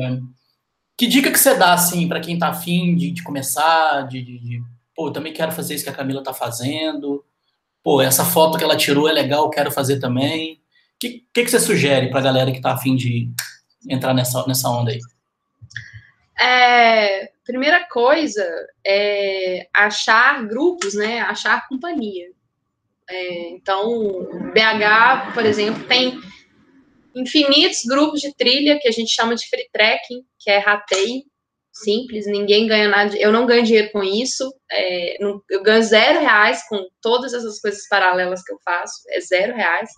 [0.98, 4.38] que dica que você dá, assim, para quem tá afim de, de começar, de, de,
[4.40, 7.24] de, pô, eu também quero fazer isso que a Camila tá fazendo,
[7.84, 10.54] pô, essa foto que ela tirou é legal, quero fazer também.
[10.54, 10.58] O
[10.98, 13.30] que, que, que você sugere pra galera que tá afim de
[13.88, 14.98] entrar nessa, nessa onda aí?
[16.40, 18.44] É, primeira coisa
[18.84, 21.20] é achar grupos, né?
[21.20, 22.26] Achar companhia.
[23.08, 26.20] É, então, BH, por exemplo, tem
[27.14, 31.22] infinitos grupos de trilha que a gente chama de free trekking, que é rateio.
[31.72, 36.20] simples, ninguém ganha nada, eu não ganho dinheiro com isso, é, não, eu ganho zero
[36.20, 39.90] reais com todas essas coisas paralelas que eu faço, é zero reais,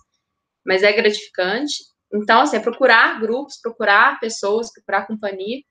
[0.65, 1.73] mas é gratificante.
[2.13, 5.61] Então, assim, é procurar grupos, procurar pessoas, procurar companhia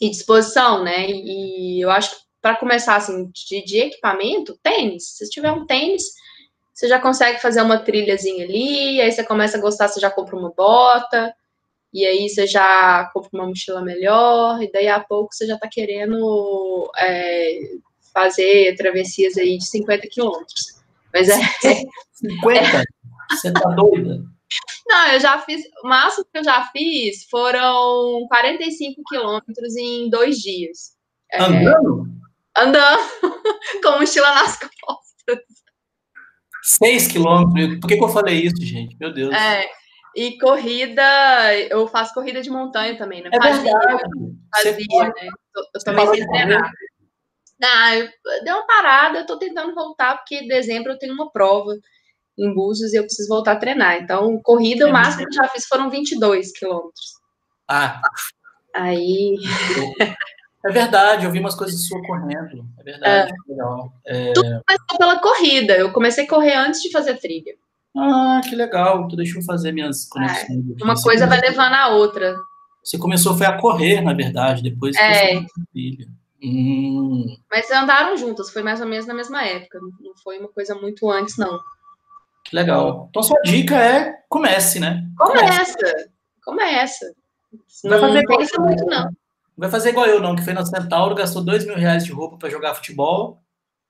[0.00, 1.06] e disposição, né?
[1.08, 5.16] E eu acho que para começar, assim, de, de, equipamento, tênis.
[5.16, 6.04] Se tiver um tênis,
[6.76, 10.36] você já consegue fazer uma trilhazinha ali, aí você começa a gostar, você já compra
[10.36, 11.34] uma bota,
[11.90, 15.66] e aí você já compra uma mochila melhor, e daí a pouco você já está
[15.68, 17.60] querendo é,
[18.12, 20.82] fazer travessias aí de 50 quilômetros.
[21.14, 21.38] Mas é.
[22.12, 22.84] 50?
[23.30, 24.22] Você tá doida?
[24.86, 25.64] Não, eu já fiz.
[25.82, 30.94] O máximo que eu já fiz foram 45 quilômetros em dois dias.
[31.32, 32.06] É, andando?
[32.54, 33.02] Andando,
[33.82, 35.65] com mochila nas costas.
[36.66, 37.78] 6 quilômetros.
[37.80, 38.96] Por que, que eu falei isso, gente?
[38.98, 39.32] Meu Deus.
[39.32, 39.64] É.
[40.16, 41.02] E corrida,
[41.70, 43.30] eu faço corrida de montanha também, né?
[43.32, 43.72] É fazia,
[44.52, 45.28] fazia, né?
[45.54, 46.70] Eu, também sem treinar.
[47.62, 48.08] Ah, eu
[48.42, 51.72] dei uma parada, eu tô tentando voltar, porque em dezembro eu tenho uma prova
[52.38, 54.02] em Búzios e eu preciso voltar a treinar.
[54.02, 57.12] Então, corrida, é o máximo que eu já fiz foram 22 quilômetros.
[57.68, 58.00] Ah.
[58.74, 59.36] Aí.
[60.66, 62.66] É verdade, eu vi umas coisas suas correndo.
[62.78, 63.50] É verdade, é.
[63.50, 63.92] legal.
[64.04, 64.32] É...
[64.32, 65.76] Tudo começou pela corrida.
[65.76, 67.54] Eu comecei a correr antes de fazer trilha.
[67.96, 69.04] Ah, que legal.
[69.04, 70.64] Então deixa eu fazer minhas conexões.
[70.80, 72.36] É, uma coisa vai levando a outra.
[72.82, 75.40] Você começou foi a correr, na verdade, depois é.
[75.72, 76.08] filha.
[76.42, 77.36] Hum.
[77.50, 79.78] Mas andaram juntas, foi mais ou menos na mesma época.
[79.80, 81.58] Não foi uma coisa muito antes, não.
[82.44, 83.06] Que legal.
[83.10, 85.04] Então sua dica é comece, né?
[85.16, 85.76] Começa.
[86.44, 87.12] Começa.
[87.84, 89.10] Não vai fazer pensa muito, não.
[89.56, 92.12] Não vai fazer igual eu, não, que foi na Centauro, gastou dois mil reais de
[92.12, 93.42] roupa para jogar futebol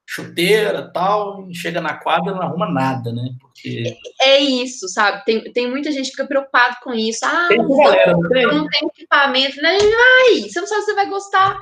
[0.06, 3.30] chuteira tal, chega na quadra não arruma nada, né?
[3.40, 3.96] Porque...
[4.20, 5.24] É isso, sabe?
[5.24, 7.24] Tem, tem muita gente que fica preocupado com isso.
[7.24, 8.46] Ah, tem galera, não, tem?
[8.46, 9.60] não tem equipamento.
[9.60, 9.76] Né?
[9.78, 11.60] Vai, você não sabe se você vai gostar.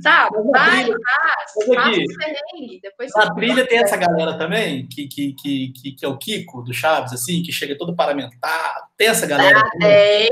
[0.00, 0.36] Sabe?
[0.52, 5.92] Vai, faz, faz o Depois Na trilha tem essa galera também, que, que, que, que,
[5.92, 8.86] que é o Kiko do Chaves, assim, que chega todo paramentado.
[8.96, 9.58] Tem essa galera.
[9.58, 10.30] Ah, tem.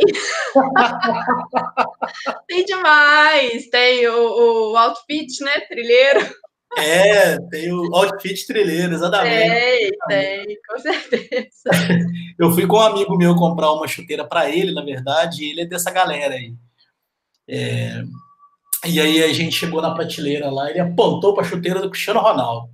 [2.48, 3.68] tem demais.
[3.68, 5.60] Tem o, o outfit, né?
[5.68, 6.20] Trilheiro.
[6.78, 9.50] É, tem o outfit trilheiro, exatamente.
[10.08, 11.70] Tem, tem, com certeza.
[12.38, 15.62] Eu fui com um amigo meu comprar uma chuteira para ele, na verdade, e ele
[15.62, 16.54] é dessa galera aí.
[17.48, 18.02] É,
[18.86, 22.20] e aí a gente chegou na prateleira lá, ele apontou para a chuteira do Cristiano
[22.20, 22.70] Ronaldo.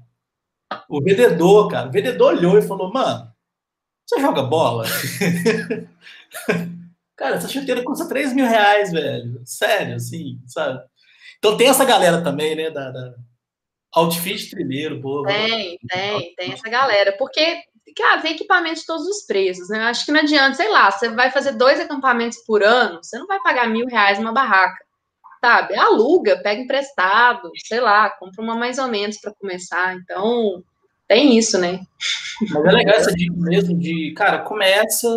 [0.89, 3.33] O vendedor, cara, o vendedor olhou e falou: Mano,
[4.05, 4.85] você joga bola?
[7.17, 9.41] cara, essa chuteira custa 3 mil reais, velho.
[9.45, 10.85] Sério, assim, sabe?
[11.39, 13.15] Então tem essa galera também, né, da, da
[13.97, 15.27] Outfit trilheiro, boa.
[15.27, 17.13] Tem, tem, tem essa galera.
[17.17, 17.63] Porque,
[17.97, 19.85] cara, tem equipamento de todos os preços, né?
[19.85, 23.27] Acho que não adianta, sei lá, você vai fazer dois acampamentos por ano, você não
[23.27, 24.85] vai pagar mil reais numa barraca,
[25.41, 25.75] sabe?
[25.77, 29.95] Aluga, pega emprestado, sei lá, compra uma mais ou menos para começar.
[29.95, 30.63] Então,
[31.09, 31.81] tem isso, né?
[32.51, 35.09] Mas é legal essa dica mesmo de, cara, começa,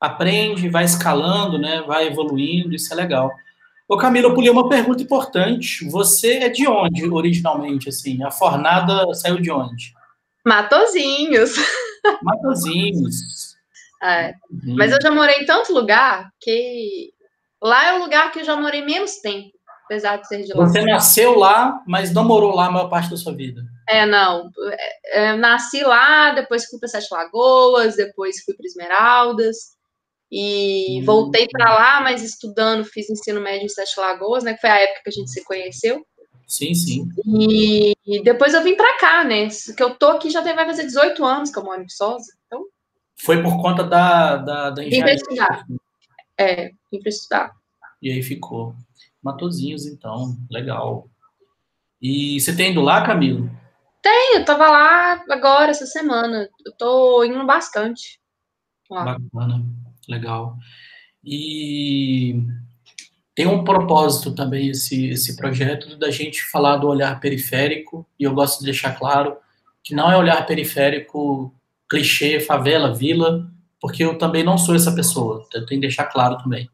[0.00, 1.82] aprende, vai escalando, né?
[1.86, 3.30] Vai evoluindo, isso é legal.
[3.88, 5.88] Ô Camila, eu pulei uma pergunta importante.
[5.88, 8.22] Você é de onde, originalmente, assim?
[8.22, 9.94] A fornada saiu de onde?
[10.44, 11.54] Matozinhos.
[12.22, 13.16] Matozinhos.
[14.02, 14.34] É.
[14.50, 14.76] Uhum.
[14.76, 17.12] Mas eu já morei em tanto lugar que
[17.62, 19.50] lá é o lugar que eu já morei menos tempo,
[19.86, 20.66] apesar de ser de lá.
[20.66, 23.62] Você nasceu lá, mas não morou lá a maior parte da sua vida.
[23.88, 24.50] É, não.
[24.70, 29.77] É, é nasci lá, depois fui para Sete Lagoas, depois fui para Esmeraldas.
[30.30, 31.04] E hum.
[31.04, 34.54] voltei para lá, mas estudando, fiz ensino médio em Sete Lagoas, né?
[34.54, 36.06] Que foi a época que a gente se conheceu.
[36.46, 37.08] Sim, sim.
[37.26, 39.48] E, e depois eu vim para cá, né?
[39.76, 42.32] Que eu tô aqui já vai fazer 18 anos que eu moro em Viçosa.
[42.46, 42.64] Então.
[43.16, 45.14] Foi por conta da, da, da engenharia.
[45.14, 45.66] Vim estudar.
[46.38, 47.52] É, vim para estudar.
[48.00, 48.74] E aí ficou.
[49.22, 51.08] Matozinhos, então, legal.
[52.00, 53.50] E você tem indo lá, Camilo?
[54.00, 56.48] Tenho, eu tava lá agora, essa semana.
[56.64, 58.20] Eu tô indo bastante.
[58.88, 59.04] Lá.
[59.04, 59.64] Bacana
[60.08, 60.56] legal.
[61.24, 62.40] E
[63.34, 68.34] tem um propósito também esse, esse projeto da gente falar do olhar periférico, e eu
[68.34, 69.36] gosto de deixar claro
[69.84, 71.54] que não é olhar periférico
[71.88, 73.48] clichê, favela, vila,
[73.80, 76.68] porque eu também não sou essa pessoa, eu tenho que deixar claro também.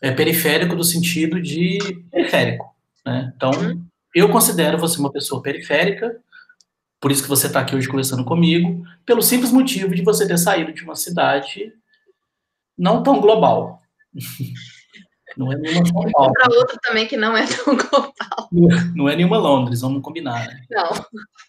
[0.00, 1.78] É periférico do sentido de
[2.10, 2.66] periférico,
[3.04, 3.32] né?
[3.34, 3.50] Então,
[4.14, 6.16] eu considero você uma pessoa periférica,
[7.00, 10.38] por isso que você está aqui hoje conversando comigo, pelo simples motivo de você ter
[10.38, 11.72] saído de uma cidade
[12.76, 13.80] não tão global.
[15.36, 16.32] Não é nenhuma São Paulo.
[16.32, 18.48] Para outra também que não é tão global.
[18.94, 20.62] Não é nenhuma Londres, vamos combinar, né?
[20.70, 20.90] Não.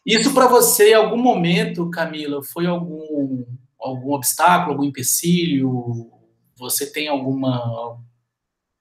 [0.06, 3.46] Isso para você, em algum momento, Camila, foi algum,
[3.80, 6.12] algum obstáculo, algum empecilho?
[6.58, 7.98] Você tem alguma,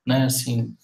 [0.04, 0.74] né, assim,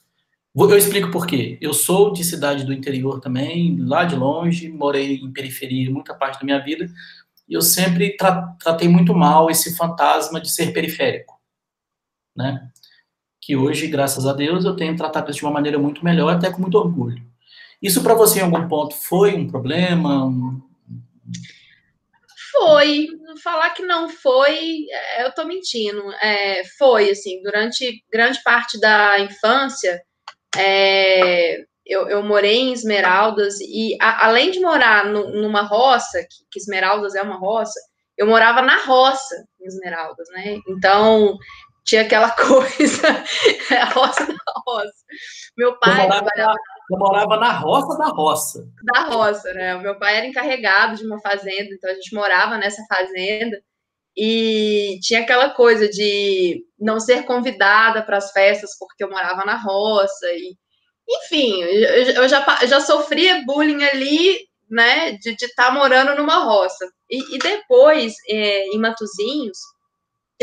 [0.55, 1.59] Eu explico por quê.
[1.61, 6.39] Eu sou de cidade do interior também, lá de longe, morei em periferia muita parte
[6.39, 6.89] da minha vida,
[7.49, 11.32] e eu sempre tra tratei muito mal esse fantasma de ser periférico,
[12.37, 12.69] né?
[13.41, 16.51] Que hoje, graças a Deus, eu tenho tratado isso de uma maneira muito melhor, até
[16.51, 17.23] com muito orgulho.
[17.83, 20.31] Isso para você, em algum ponto, foi um problema?
[22.53, 23.09] Foi.
[23.43, 26.13] Falar que não foi, é, eu tô mentindo.
[26.23, 30.01] É, foi, assim, durante grande parte da infância,
[30.57, 36.45] é, eu, eu, morei em Esmeraldas e, a, além de morar no, numa roça, que,
[36.51, 37.81] que, Esmeraldas é uma roça,
[38.17, 40.59] eu morava na roça em Esmeraldas, né?
[40.69, 41.37] Então,
[41.85, 43.25] tinha aquela coisa,
[43.71, 45.05] a roça da roça.
[45.57, 46.57] Meu pai trabalhava
[46.91, 48.69] eu morava na roça da roça.
[48.83, 49.75] Da roça, né?
[49.77, 53.59] O meu pai era encarregado de uma fazenda, então a gente morava nessa fazenda
[54.17, 59.57] e tinha aquela coisa de não ser convidada para as festas porque eu morava na
[59.57, 60.55] roça e
[61.09, 64.39] enfim, eu, já, já sofria bullying ali,
[64.71, 66.89] né, de estar tá morando numa roça.
[67.11, 69.59] E, e depois, é, em Matozinhos,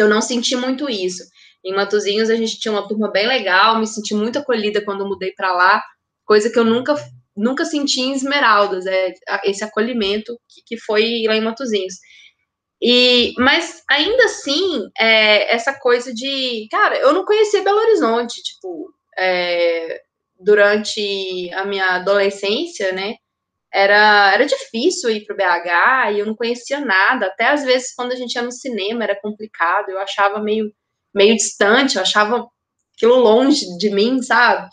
[0.01, 1.23] eu não senti muito isso.
[1.63, 5.33] Em Matozinhos, a gente tinha uma turma bem legal, me senti muito acolhida quando mudei
[5.33, 5.83] para lá,
[6.25, 6.95] coisa que eu nunca
[7.35, 9.13] nunca senti em Esmeraldas, é
[9.45, 11.95] esse acolhimento que, que foi lá em Matozinhos.
[12.81, 18.93] E, mas ainda assim, é, essa coisa de, cara, eu não conhecia Belo Horizonte, tipo,
[19.17, 20.01] é,
[20.39, 23.15] durante a minha adolescência, né?
[23.71, 27.27] Era, era difícil ir para o BH e eu não conhecia nada.
[27.27, 29.89] Até às vezes, quando a gente ia no cinema, era complicado.
[29.89, 30.73] Eu achava meio,
[31.13, 32.47] meio distante, eu achava
[32.95, 34.67] aquilo longe de mim, sabe?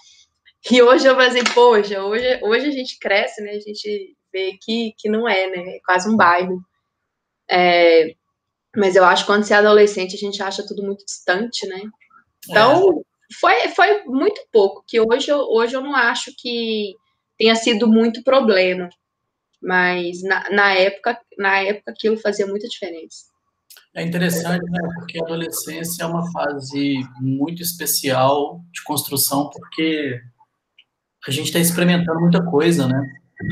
[0.71, 3.53] E hoje eu falei assim, poxa, hoje, hoje a gente cresce, né?
[3.53, 5.77] A gente vê que, que não é, né?
[5.77, 6.61] É quase um bairro.
[7.49, 8.15] É,
[8.77, 11.83] mas eu acho que quando você é adolescente, a gente acha tudo muito distante, né?
[12.49, 13.35] Então, é.
[13.41, 16.95] foi, foi muito pouco, que hoje eu, hoje eu não acho que
[17.39, 18.89] tenha sido muito problema.
[19.63, 23.25] Mas na, na época, na época aquilo fazia muita diferença.
[23.95, 24.79] É interessante, né?
[24.95, 30.21] Porque a adolescência é uma fase muito especial de construção, porque
[31.27, 33.03] a gente está experimentando muita coisa, né?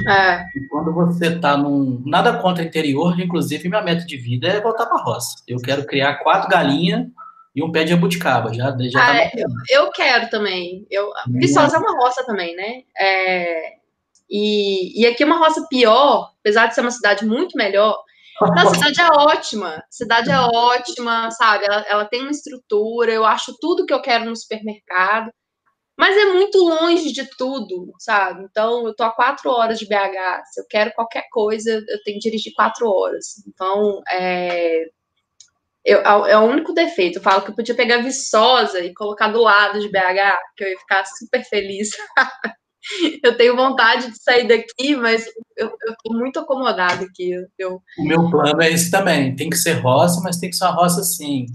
[0.08, 0.42] É.
[0.58, 2.02] E quando você está num.
[2.06, 5.42] Nada contra o interior, inclusive, minha meta de vida é voltar para a roça.
[5.46, 7.06] Eu quero criar quatro galinhas
[7.54, 8.52] e um pé de abuticaba.
[8.52, 9.48] Já, já tá ah, tá eu,
[9.84, 10.86] eu, quero também.
[10.90, 12.82] Eu, Viçosa é uma roça também, né?
[12.98, 13.74] É,
[14.28, 17.96] e, e aqui é uma roça pior, apesar de ser uma cidade muito melhor.
[18.40, 19.76] a cidade é ótima.
[19.76, 21.64] A cidade é ótima, sabe?
[21.64, 25.30] Ela, ela tem uma estrutura, eu acho tudo que eu quero no supermercado.
[25.96, 28.44] Mas é muito longe de tudo, sabe?
[28.50, 30.42] Então, eu tô a quatro horas de BH.
[30.52, 33.26] Se eu quero qualquer coisa, eu tenho que dirigir quatro horas.
[33.46, 34.86] Então, é,
[35.84, 37.18] eu, é o único defeito.
[37.18, 40.68] Eu falo que eu podia pegar Viçosa e colocar do lado de BH, que eu
[40.68, 41.90] ia ficar super feliz.
[43.22, 47.32] eu tenho vontade de sair daqui, mas eu, eu tô muito acomodada aqui.
[47.58, 47.80] Eu...
[47.98, 49.36] O meu plano é esse também.
[49.36, 51.46] Tem que ser roça, mas tem que ser uma roça assim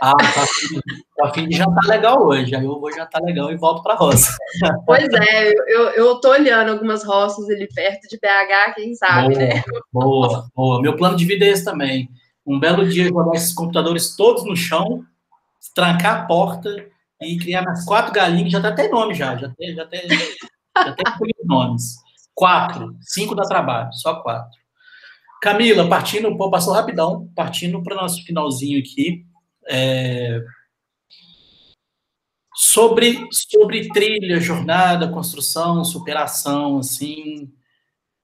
[0.00, 2.54] ah, tá a fim de jantar legal hoje.
[2.54, 4.36] Aí eu vou jantar legal e volto para a roça.
[4.86, 9.38] Pois é, eu, eu tô olhando algumas roças ali perto de BH, quem sabe, boa,
[9.38, 9.62] né?
[9.92, 10.82] Boa, boa.
[10.82, 12.08] Meu plano de vida é esse também.
[12.46, 15.04] Um belo dia jogar esses computadores todos no chão,
[15.74, 16.68] trancar a porta
[17.20, 18.52] e criar mais quatro galinhas.
[18.52, 21.96] Já tá até nome já, já tem, já tem, já tem nomes.
[22.34, 24.60] Quatro, cinco dá trabalho, só quatro.
[25.42, 29.24] Camila, partindo, pô, passou rapidão, partindo para o nosso finalzinho aqui.
[29.68, 30.40] É,
[32.54, 37.52] sobre, sobre trilha, jornada, construção, superação, assim,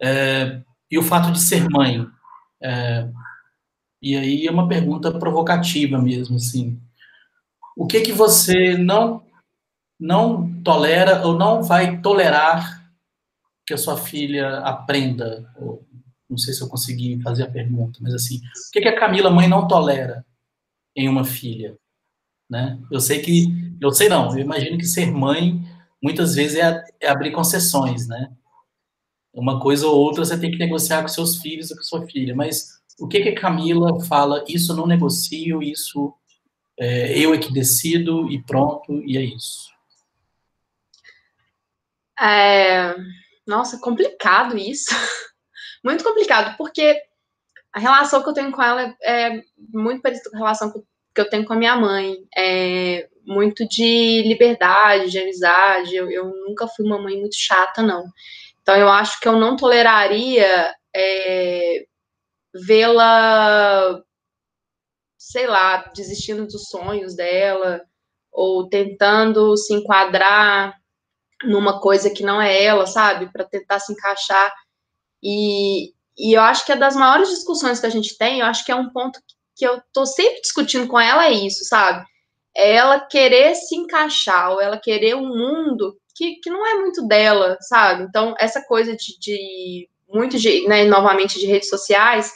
[0.00, 2.06] é, e o fato de ser mãe.
[2.62, 3.08] É,
[4.00, 6.80] e aí é uma pergunta provocativa mesmo, assim.
[7.76, 9.26] O que que você não
[10.00, 12.88] não tolera ou não vai tolerar
[13.66, 15.52] que a sua filha aprenda?
[16.30, 19.30] Não sei se eu consegui fazer a pergunta, mas assim, o que que a Camila
[19.30, 20.24] mãe não tolera
[20.94, 21.76] em uma filha,
[22.48, 22.78] né?
[22.90, 23.46] Eu sei que,
[23.80, 25.60] eu sei não, eu imagino que ser mãe
[26.02, 28.32] muitas vezes é, é abrir concessões, né?
[29.32, 32.34] Uma coisa ou outra você tem que negociar com seus filhos ou com sua filha,
[32.34, 34.44] mas o que que a Camila fala?
[34.48, 36.14] Isso eu não negocio, isso
[36.78, 39.68] é, eu é que decido e pronto, e é isso.
[42.20, 42.94] É,
[43.46, 44.90] nossa, complicado isso.
[45.84, 47.00] Muito complicado, porque
[47.72, 49.40] a relação que eu tenho com ela é
[49.72, 52.16] muito parecida com a relação que eu tenho com a minha mãe.
[52.36, 55.94] É muito de liberdade, de amizade.
[55.94, 58.04] Eu, eu nunca fui uma mãe muito chata, não.
[58.62, 61.86] Então, eu acho que eu não toleraria é,
[62.54, 64.02] vê-la,
[65.16, 67.82] sei lá, desistindo dos sonhos dela,
[68.32, 70.74] ou tentando se enquadrar
[71.44, 73.30] numa coisa que não é ela, sabe?
[73.32, 74.52] Para tentar se encaixar.
[75.22, 78.64] E, e eu acho que é das maiores discussões que a gente tem, eu acho
[78.64, 79.20] que é um ponto
[79.56, 82.06] que eu tô sempre discutindo com ela é isso, sabe?
[82.56, 87.06] É ela querer se encaixar, ou ela querer um mundo que, que não é muito
[87.06, 88.04] dela, sabe?
[88.04, 92.32] Então, essa coisa de, de muito de, né, novamente, de redes sociais,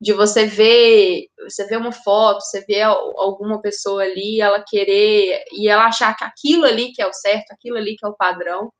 [0.00, 5.68] de você ver, você ver uma foto, você ver alguma pessoa ali, ela querer, e
[5.68, 8.70] ela achar que aquilo ali que é o certo, aquilo ali que é o padrão,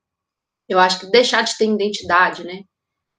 [0.69, 2.63] eu acho que deixar de ter identidade, né?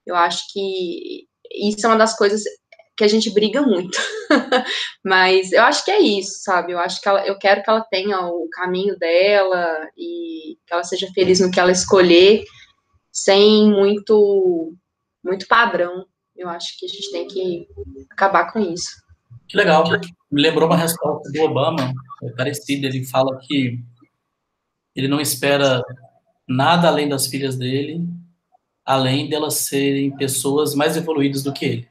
[0.06, 2.44] Eu acho que isso é uma das coisas
[2.98, 3.98] que a gente briga muito.
[5.04, 6.74] Mas eu acho que é isso, sabe?
[6.74, 10.84] Eu acho que ela, eu quero que ela tenha o caminho dela e que ela
[10.84, 12.44] seja feliz no que ela escolher,
[13.12, 14.74] sem muito
[15.24, 16.06] muito padrão.
[16.36, 17.68] Eu acho que a gente tem que
[18.12, 19.02] acabar com isso.
[19.48, 19.84] Que legal.
[20.32, 21.94] Me lembrou uma resposta do Obama,
[22.24, 22.88] é parecida.
[22.88, 23.80] Ele fala que
[24.96, 25.84] ele não espera
[26.48, 28.02] nada além das filhas dele,
[28.86, 31.88] além delas serem pessoas mais evoluídas do que ele.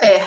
[0.00, 0.22] É.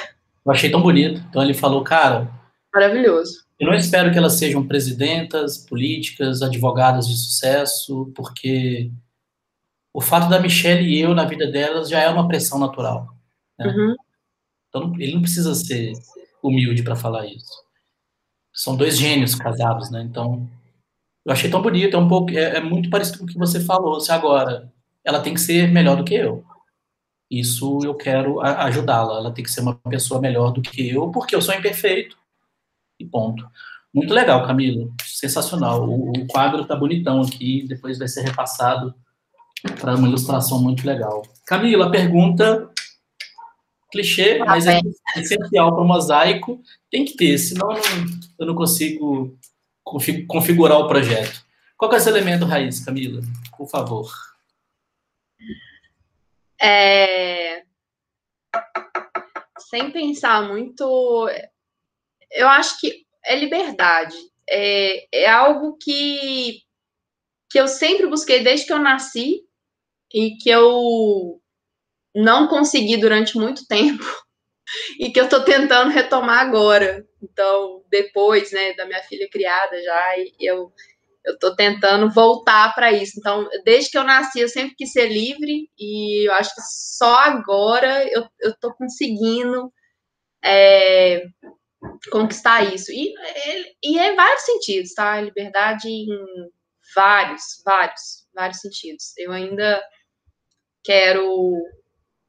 [0.45, 1.21] Eu achei tão bonito.
[1.29, 2.29] Então ele falou, cara.
[2.73, 3.45] Maravilhoso.
[3.57, 8.91] Eu não espero que elas sejam presidentas, políticas, advogadas de sucesso, porque
[9.95, 13.15] o fato da Michelle e eu na vida delas já é uma pressão natural.
[13.57, 13.67] Né?
[13.67, 13.95] Uhum.
[14.67, 15.93] Então ele não precisa ser
[16.43, 17.63] humilde para falar isso.
[18.53, 20.01] São dois gênios casados, né?
[20.01, 20.49] Então
[21.23, 23.61] eu achei tão bonito, é um pouco, é, é muito parecido com o que você
[23.61, 24.01] falou.
[24.01, 24.69] Se agora
[25.01, 26.43] ela tem que ser melhor do que eu.
[27.31, 29.19] Isso eu quero ajudá-la.
[29.19, 32.17] Ela tem que ser uma pessoa melhor do que eu, porque eu sou imperfeito.
[32.99, 33.49] E ponto.
[33.93, 34.89] Muito legal, Camila.
[35.05, 35.87] Sensacional.
[35.87, 38.93] O, o quadro tá bonitão aqui, depois vai ser repassado
[39.79, 41.23] para uma ilustração muito legal.
[41.45, 42.69] Camila, pergunta
[43.95, 44.79] clichê, ah, mas é
[45.15, 46.61] essencial para o mosaico.
[46.91, 48.05] Tem que ter, senão eu não,
[48.39, 49.37] eu não consigo
[50.27, 51.45] configurar o projeto.
[51.77, 53.21] Qual é esse elemento raiz, Camila?
[53.57, 54.11] Por favor.
[56.61, 57.63] É...
[59.59, 61.29] Sem pensar muito,
[62.31, 64.15] eu acho que é liberdade.
[64.47, 66.61] É, é algo que,
[67.49, 69.44] que eu sempre busquei desde que eu nasci
[70.13, 71.41] e que eu
[72.15, 74.03] não consegui durante muito tempo
[74.99, 77.05] e que eu estou tentando retomar agora.
[77.21, 80.71] Então, depois, né, da minha filha criada já, eu
[81.25, 83.13] eu estou tentando voltar para isso.
[83.17, 87.15] Então, desde que eu nasci, eu sempre quis ser livre e eu acho que só
[87.15, 89.73] agora eu estou conseguindo
[90.43, 91.25] é,
[92.11, 92.91] conquistar isso.
[92.91, 93.13] E,
[93.83, 95.19] e é em vários sentidos, tá?
[95.19, 96.07] Liberdade em
[96.95, 99.17] vários, vários, vários sentidos.
[99.17, 99.83] Eu ainda
[100.85, 101.53] quero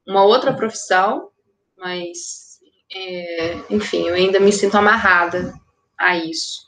[0.06, 1.28] uma outra profissão,
[1.76, 2.58] mas,
[2.94, 5.54] é, enfim, eu ainda me sinto amarrada
[5.98, 6.64] a isso.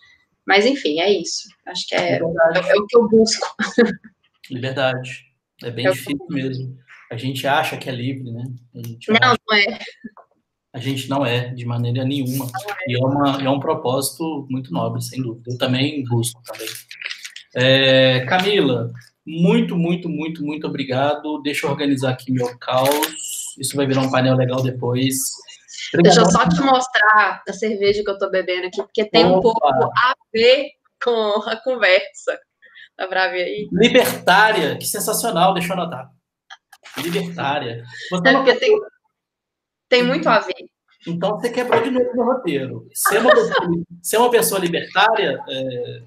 [0.47, 1.49] Mas, enfim, é isso.
[1.67, 3.47] Acho que é, é, é o que eu busco.
[4.51, 5.27] Liberdade.
[5.63, 6.79] É bem é difícil mesmo.
[7.11, 8.45] A gente acha que é livre, né?
[8.75, 9.79] não, não é.
[10.73, 12.47] A gente não é, de maneira nenhuma.
[12.47, 12.93] É.
[12.93, 15.53] E é, uma, é um propósito muito nobre, sem dúvida.
[15.53, 16.69] Eu também busco também.
[17.57, 18.93] É, Camila,
[19.29, 21.43] muito, muito, muito, muito obrigado.
[21.43, 22.89] Deixa eu organizar aqui meu caos.
[23.59, 25.15] Isso vai virar um painel legal depois.
[26.03, 29.37] Deixa eu só te mostrar a cerveja que eu tô bebendo aqui, porque tem Opa.
[29.37, 30.71] um pouco a ver
[31.03, 32.39] com a conversa.
[32.97, 33.69] Dá pra ver aí?
[33.71, 36.11] Libertária, que sensacional, deixa eu anotar.
[36.97, 37.85] Libertária.
[38.11, 38.81] Você é porque tem,
[39.89, 40.69] tem muito a ver.
[41.07, 42.89] Então você quebrou de novo no roteiro.
[42.93, 43.69] Ser uma pessoa,
[44.03, 46.03] ser uma pessoa libertária, é,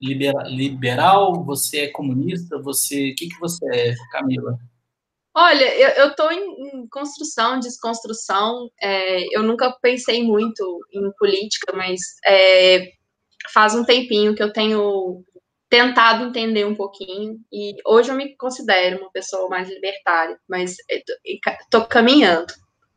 [0.00, 3.10] libera, liberal, você é comunista, você.
[3.10, 4.58] O que, que você é, Camila?
[5.34, 8.70] Olha, eu estou em, em, construção, desconstrução.
[8.82, 12.90] É, eu nunca pensei muito em política, mas é,
[13.52, 15.22] faz um tempinho que eu tenho
[15.68, 17.38] tentado entender um pouquinho.
[17.52, 20.76] E hoje eu me considero uma pessoa mais libertária, mas
[21.22, 22.52] estou caminhando.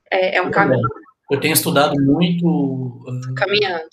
[0.10, 0.88] É, é, um caminho.
[1.30, 3.04] Eu tenho estudado muito.
[3.36, 3.90] Caminhando.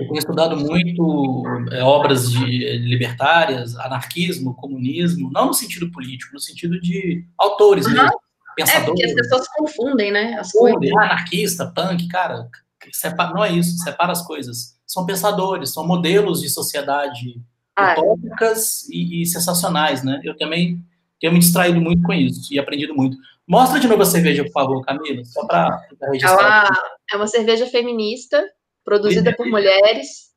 [0.00, 6.32] Eu tenho estudado muito é, obras de é, libertárias, anarquismo, comunismo, não no sentido político,
[6.32, 7.92] no sentido de autores uhum.
[7.92, 8.20] mesmo,
[8.56, 8.82] pensadores.
[8.82, 10.38] É, porque as pessoas confundem, né?
[10.38, 10.90] As coisas.
[10.96, 12.48] Anarquista, punk, cara,
[12.90, 14.74] separa, não é isso, separa as coisas.
[14.86, 17.38] São pensadores, são modelos de sociedade
[17.76, 18.00] ah, é.
[18.00, 18.94] utópicas é.
[18.94, 20.18] e, e, sensacionais, né?
[20.24, 20.82] Eu também
[21.20, 23.18] tenho me distraído muito com isso e aprendido muito.
[23.46, 26.64] Mostra de novo a cerveja, por favor, Camila, só para registrar.
[26.64, 26.70] Ela
[27.12, 28.42] é uma cerveja feminista,
[28.84, 30.30] produzida por mulheres.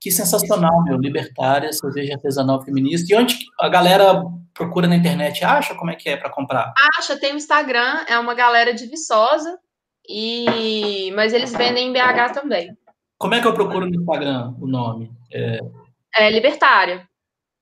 [0.00, 3.12] Que sensacional, meu, libertária, cerveja artesanal feminista.
[3.12, 4.22] E onde a galera
[4.52, 5.44] procura na internet?
[5.44, 6.74] Acha como é que é para comprar?
[6.98, 9.58] Acha, tem o Instagram, é uma galera de Viçosa,
[10.08, 12.76] e mas eles vendem em BH também.
[13.16, 15.12] Como é que eu procuro no Instagram o nome?
[15.32, 15.60] É,
[16.16, 17.08] é libertária.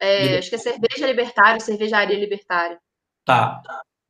[0.01, 2.79] É, acho que é cerveja libertária, cervejaria libertária.
[3.27, 3.61] Tá.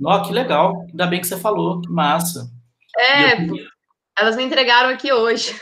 [0.04, 0.86] Ó, que legal.
[0.88, 2.48] Ainda bem que você falou, que massa.
[2.96, 3.56] É, eu...
[4.18, 5.58] elas me entregaram aqui hoje.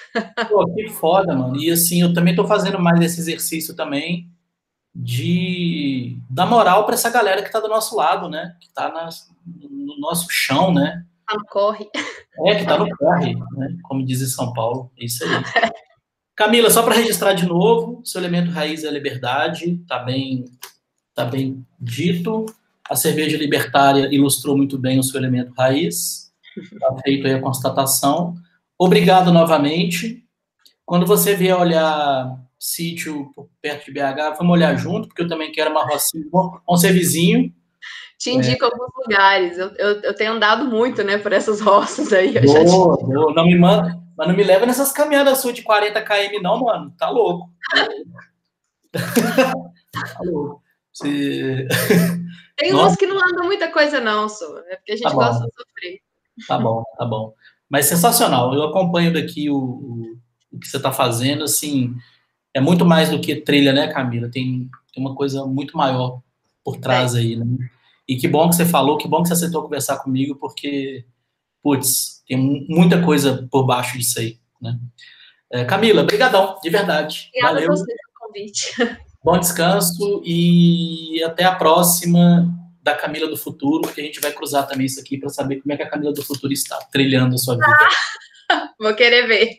[0.49, 1.57] Pô, que foda, mano.
[1.57, 4.29] E assim, eu também tô fazendo mais esse exercício também
[4.95, 8.57] de dar moral para essa galera que tá do nosso lado, né?
[8.61, 11.05] Que tá nas, no nosso chão, né?
[11.27, 11.89] Tá no corre.
[12.47, 13.77] É, que tá no corre, né?
[13.85, 14.91] Como diz em São Paulo.
[14.99, 15.31] É isso aí.
[16.35, 20.45] Camila, só para registrar de novo, seu elemento raiz é a liberdade, tá bem,
[21.13, 22.47] tá bem dito.
[22.89, 26.28] A cerveja libertária ilustrou muito bem o seu elemento raiz.
[26.61, 28.35] Está feito aí a constatação.
[28.79, 30.25] Obrigado novamente.
[30.85, 33.31] Quando você vier olhar sítio
[33.61, 36.25] perto de BH, vamos olhar junto, porque eu também quero uma rocinha.
[36.33, 37.53] Vamos ser vizinho.
[38.19, 38.69] Te indico é.
[38.69, 39.59] alguns lugares.
[39.59, 42.33] Eu, eu, eu, tenho andado muito, né, por essas roças aí.
[42.41, 42.65] Boa,
[42.97, 43.05] te...
[43.05, 43.33] boa.
[43.33, 46.93] Não me manda, mas não me leva nessas caminhadas suas de 40 km, não, mano.
[46.99, 47.49] Tá louco.
[48.93, 50.63] tá louco.
[50.93, 51.69] Você...
[52.57, 52.91] Tem Nossa.
[52.91, 54.59] uns que não andam muita coisa, não, só.
[54.69, 56.01] É porque a gente tá gosta de sofrer.
[56.47, 57.33] Tá bom, tá bom.
[57.69, 58.55] Mas sensacional.
[58.55, 60.19] Eu acompanho daqui o, o,
[60.53, 61.95] o que você está fazendo, assim,
[62.55, 64.31] é muito mais do que trilha, né, Camila?
[64.31, 66.21] Tem, tem uma coisa muito maior
[66.65, 67.19] por trás é.
[67.19, 67.47] aí, né?
[68.07, 71.05] E que bom que você falou, que bom que você aceitou conversar comigo, porque,
[71.63, 72.37] putz, tem
[72.69, 74.79] muita coisa por baixo disso aí, né?
[75.51, 77.29] É, Camila, brigadão, de verdade.
[77.29, 77.73] Obrigada Valeu.
[77.73, 78.99] a você pelo convite.
[79.25, 82.55] Bom descanso e até a próxima
[82.89, 85.73] da Camila do Futuro, porque a gente vai cruzar também isso aqui para saber como
[85.73, 87.89] é que a Camila do Futuro está trilhando a sua vida.
[88.51, 89.59] Ah, vou querer ver.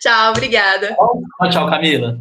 [0.00, 0.94] Tchau, obrigada.
[0.94, 2.18] Tchau, tchau, Camila.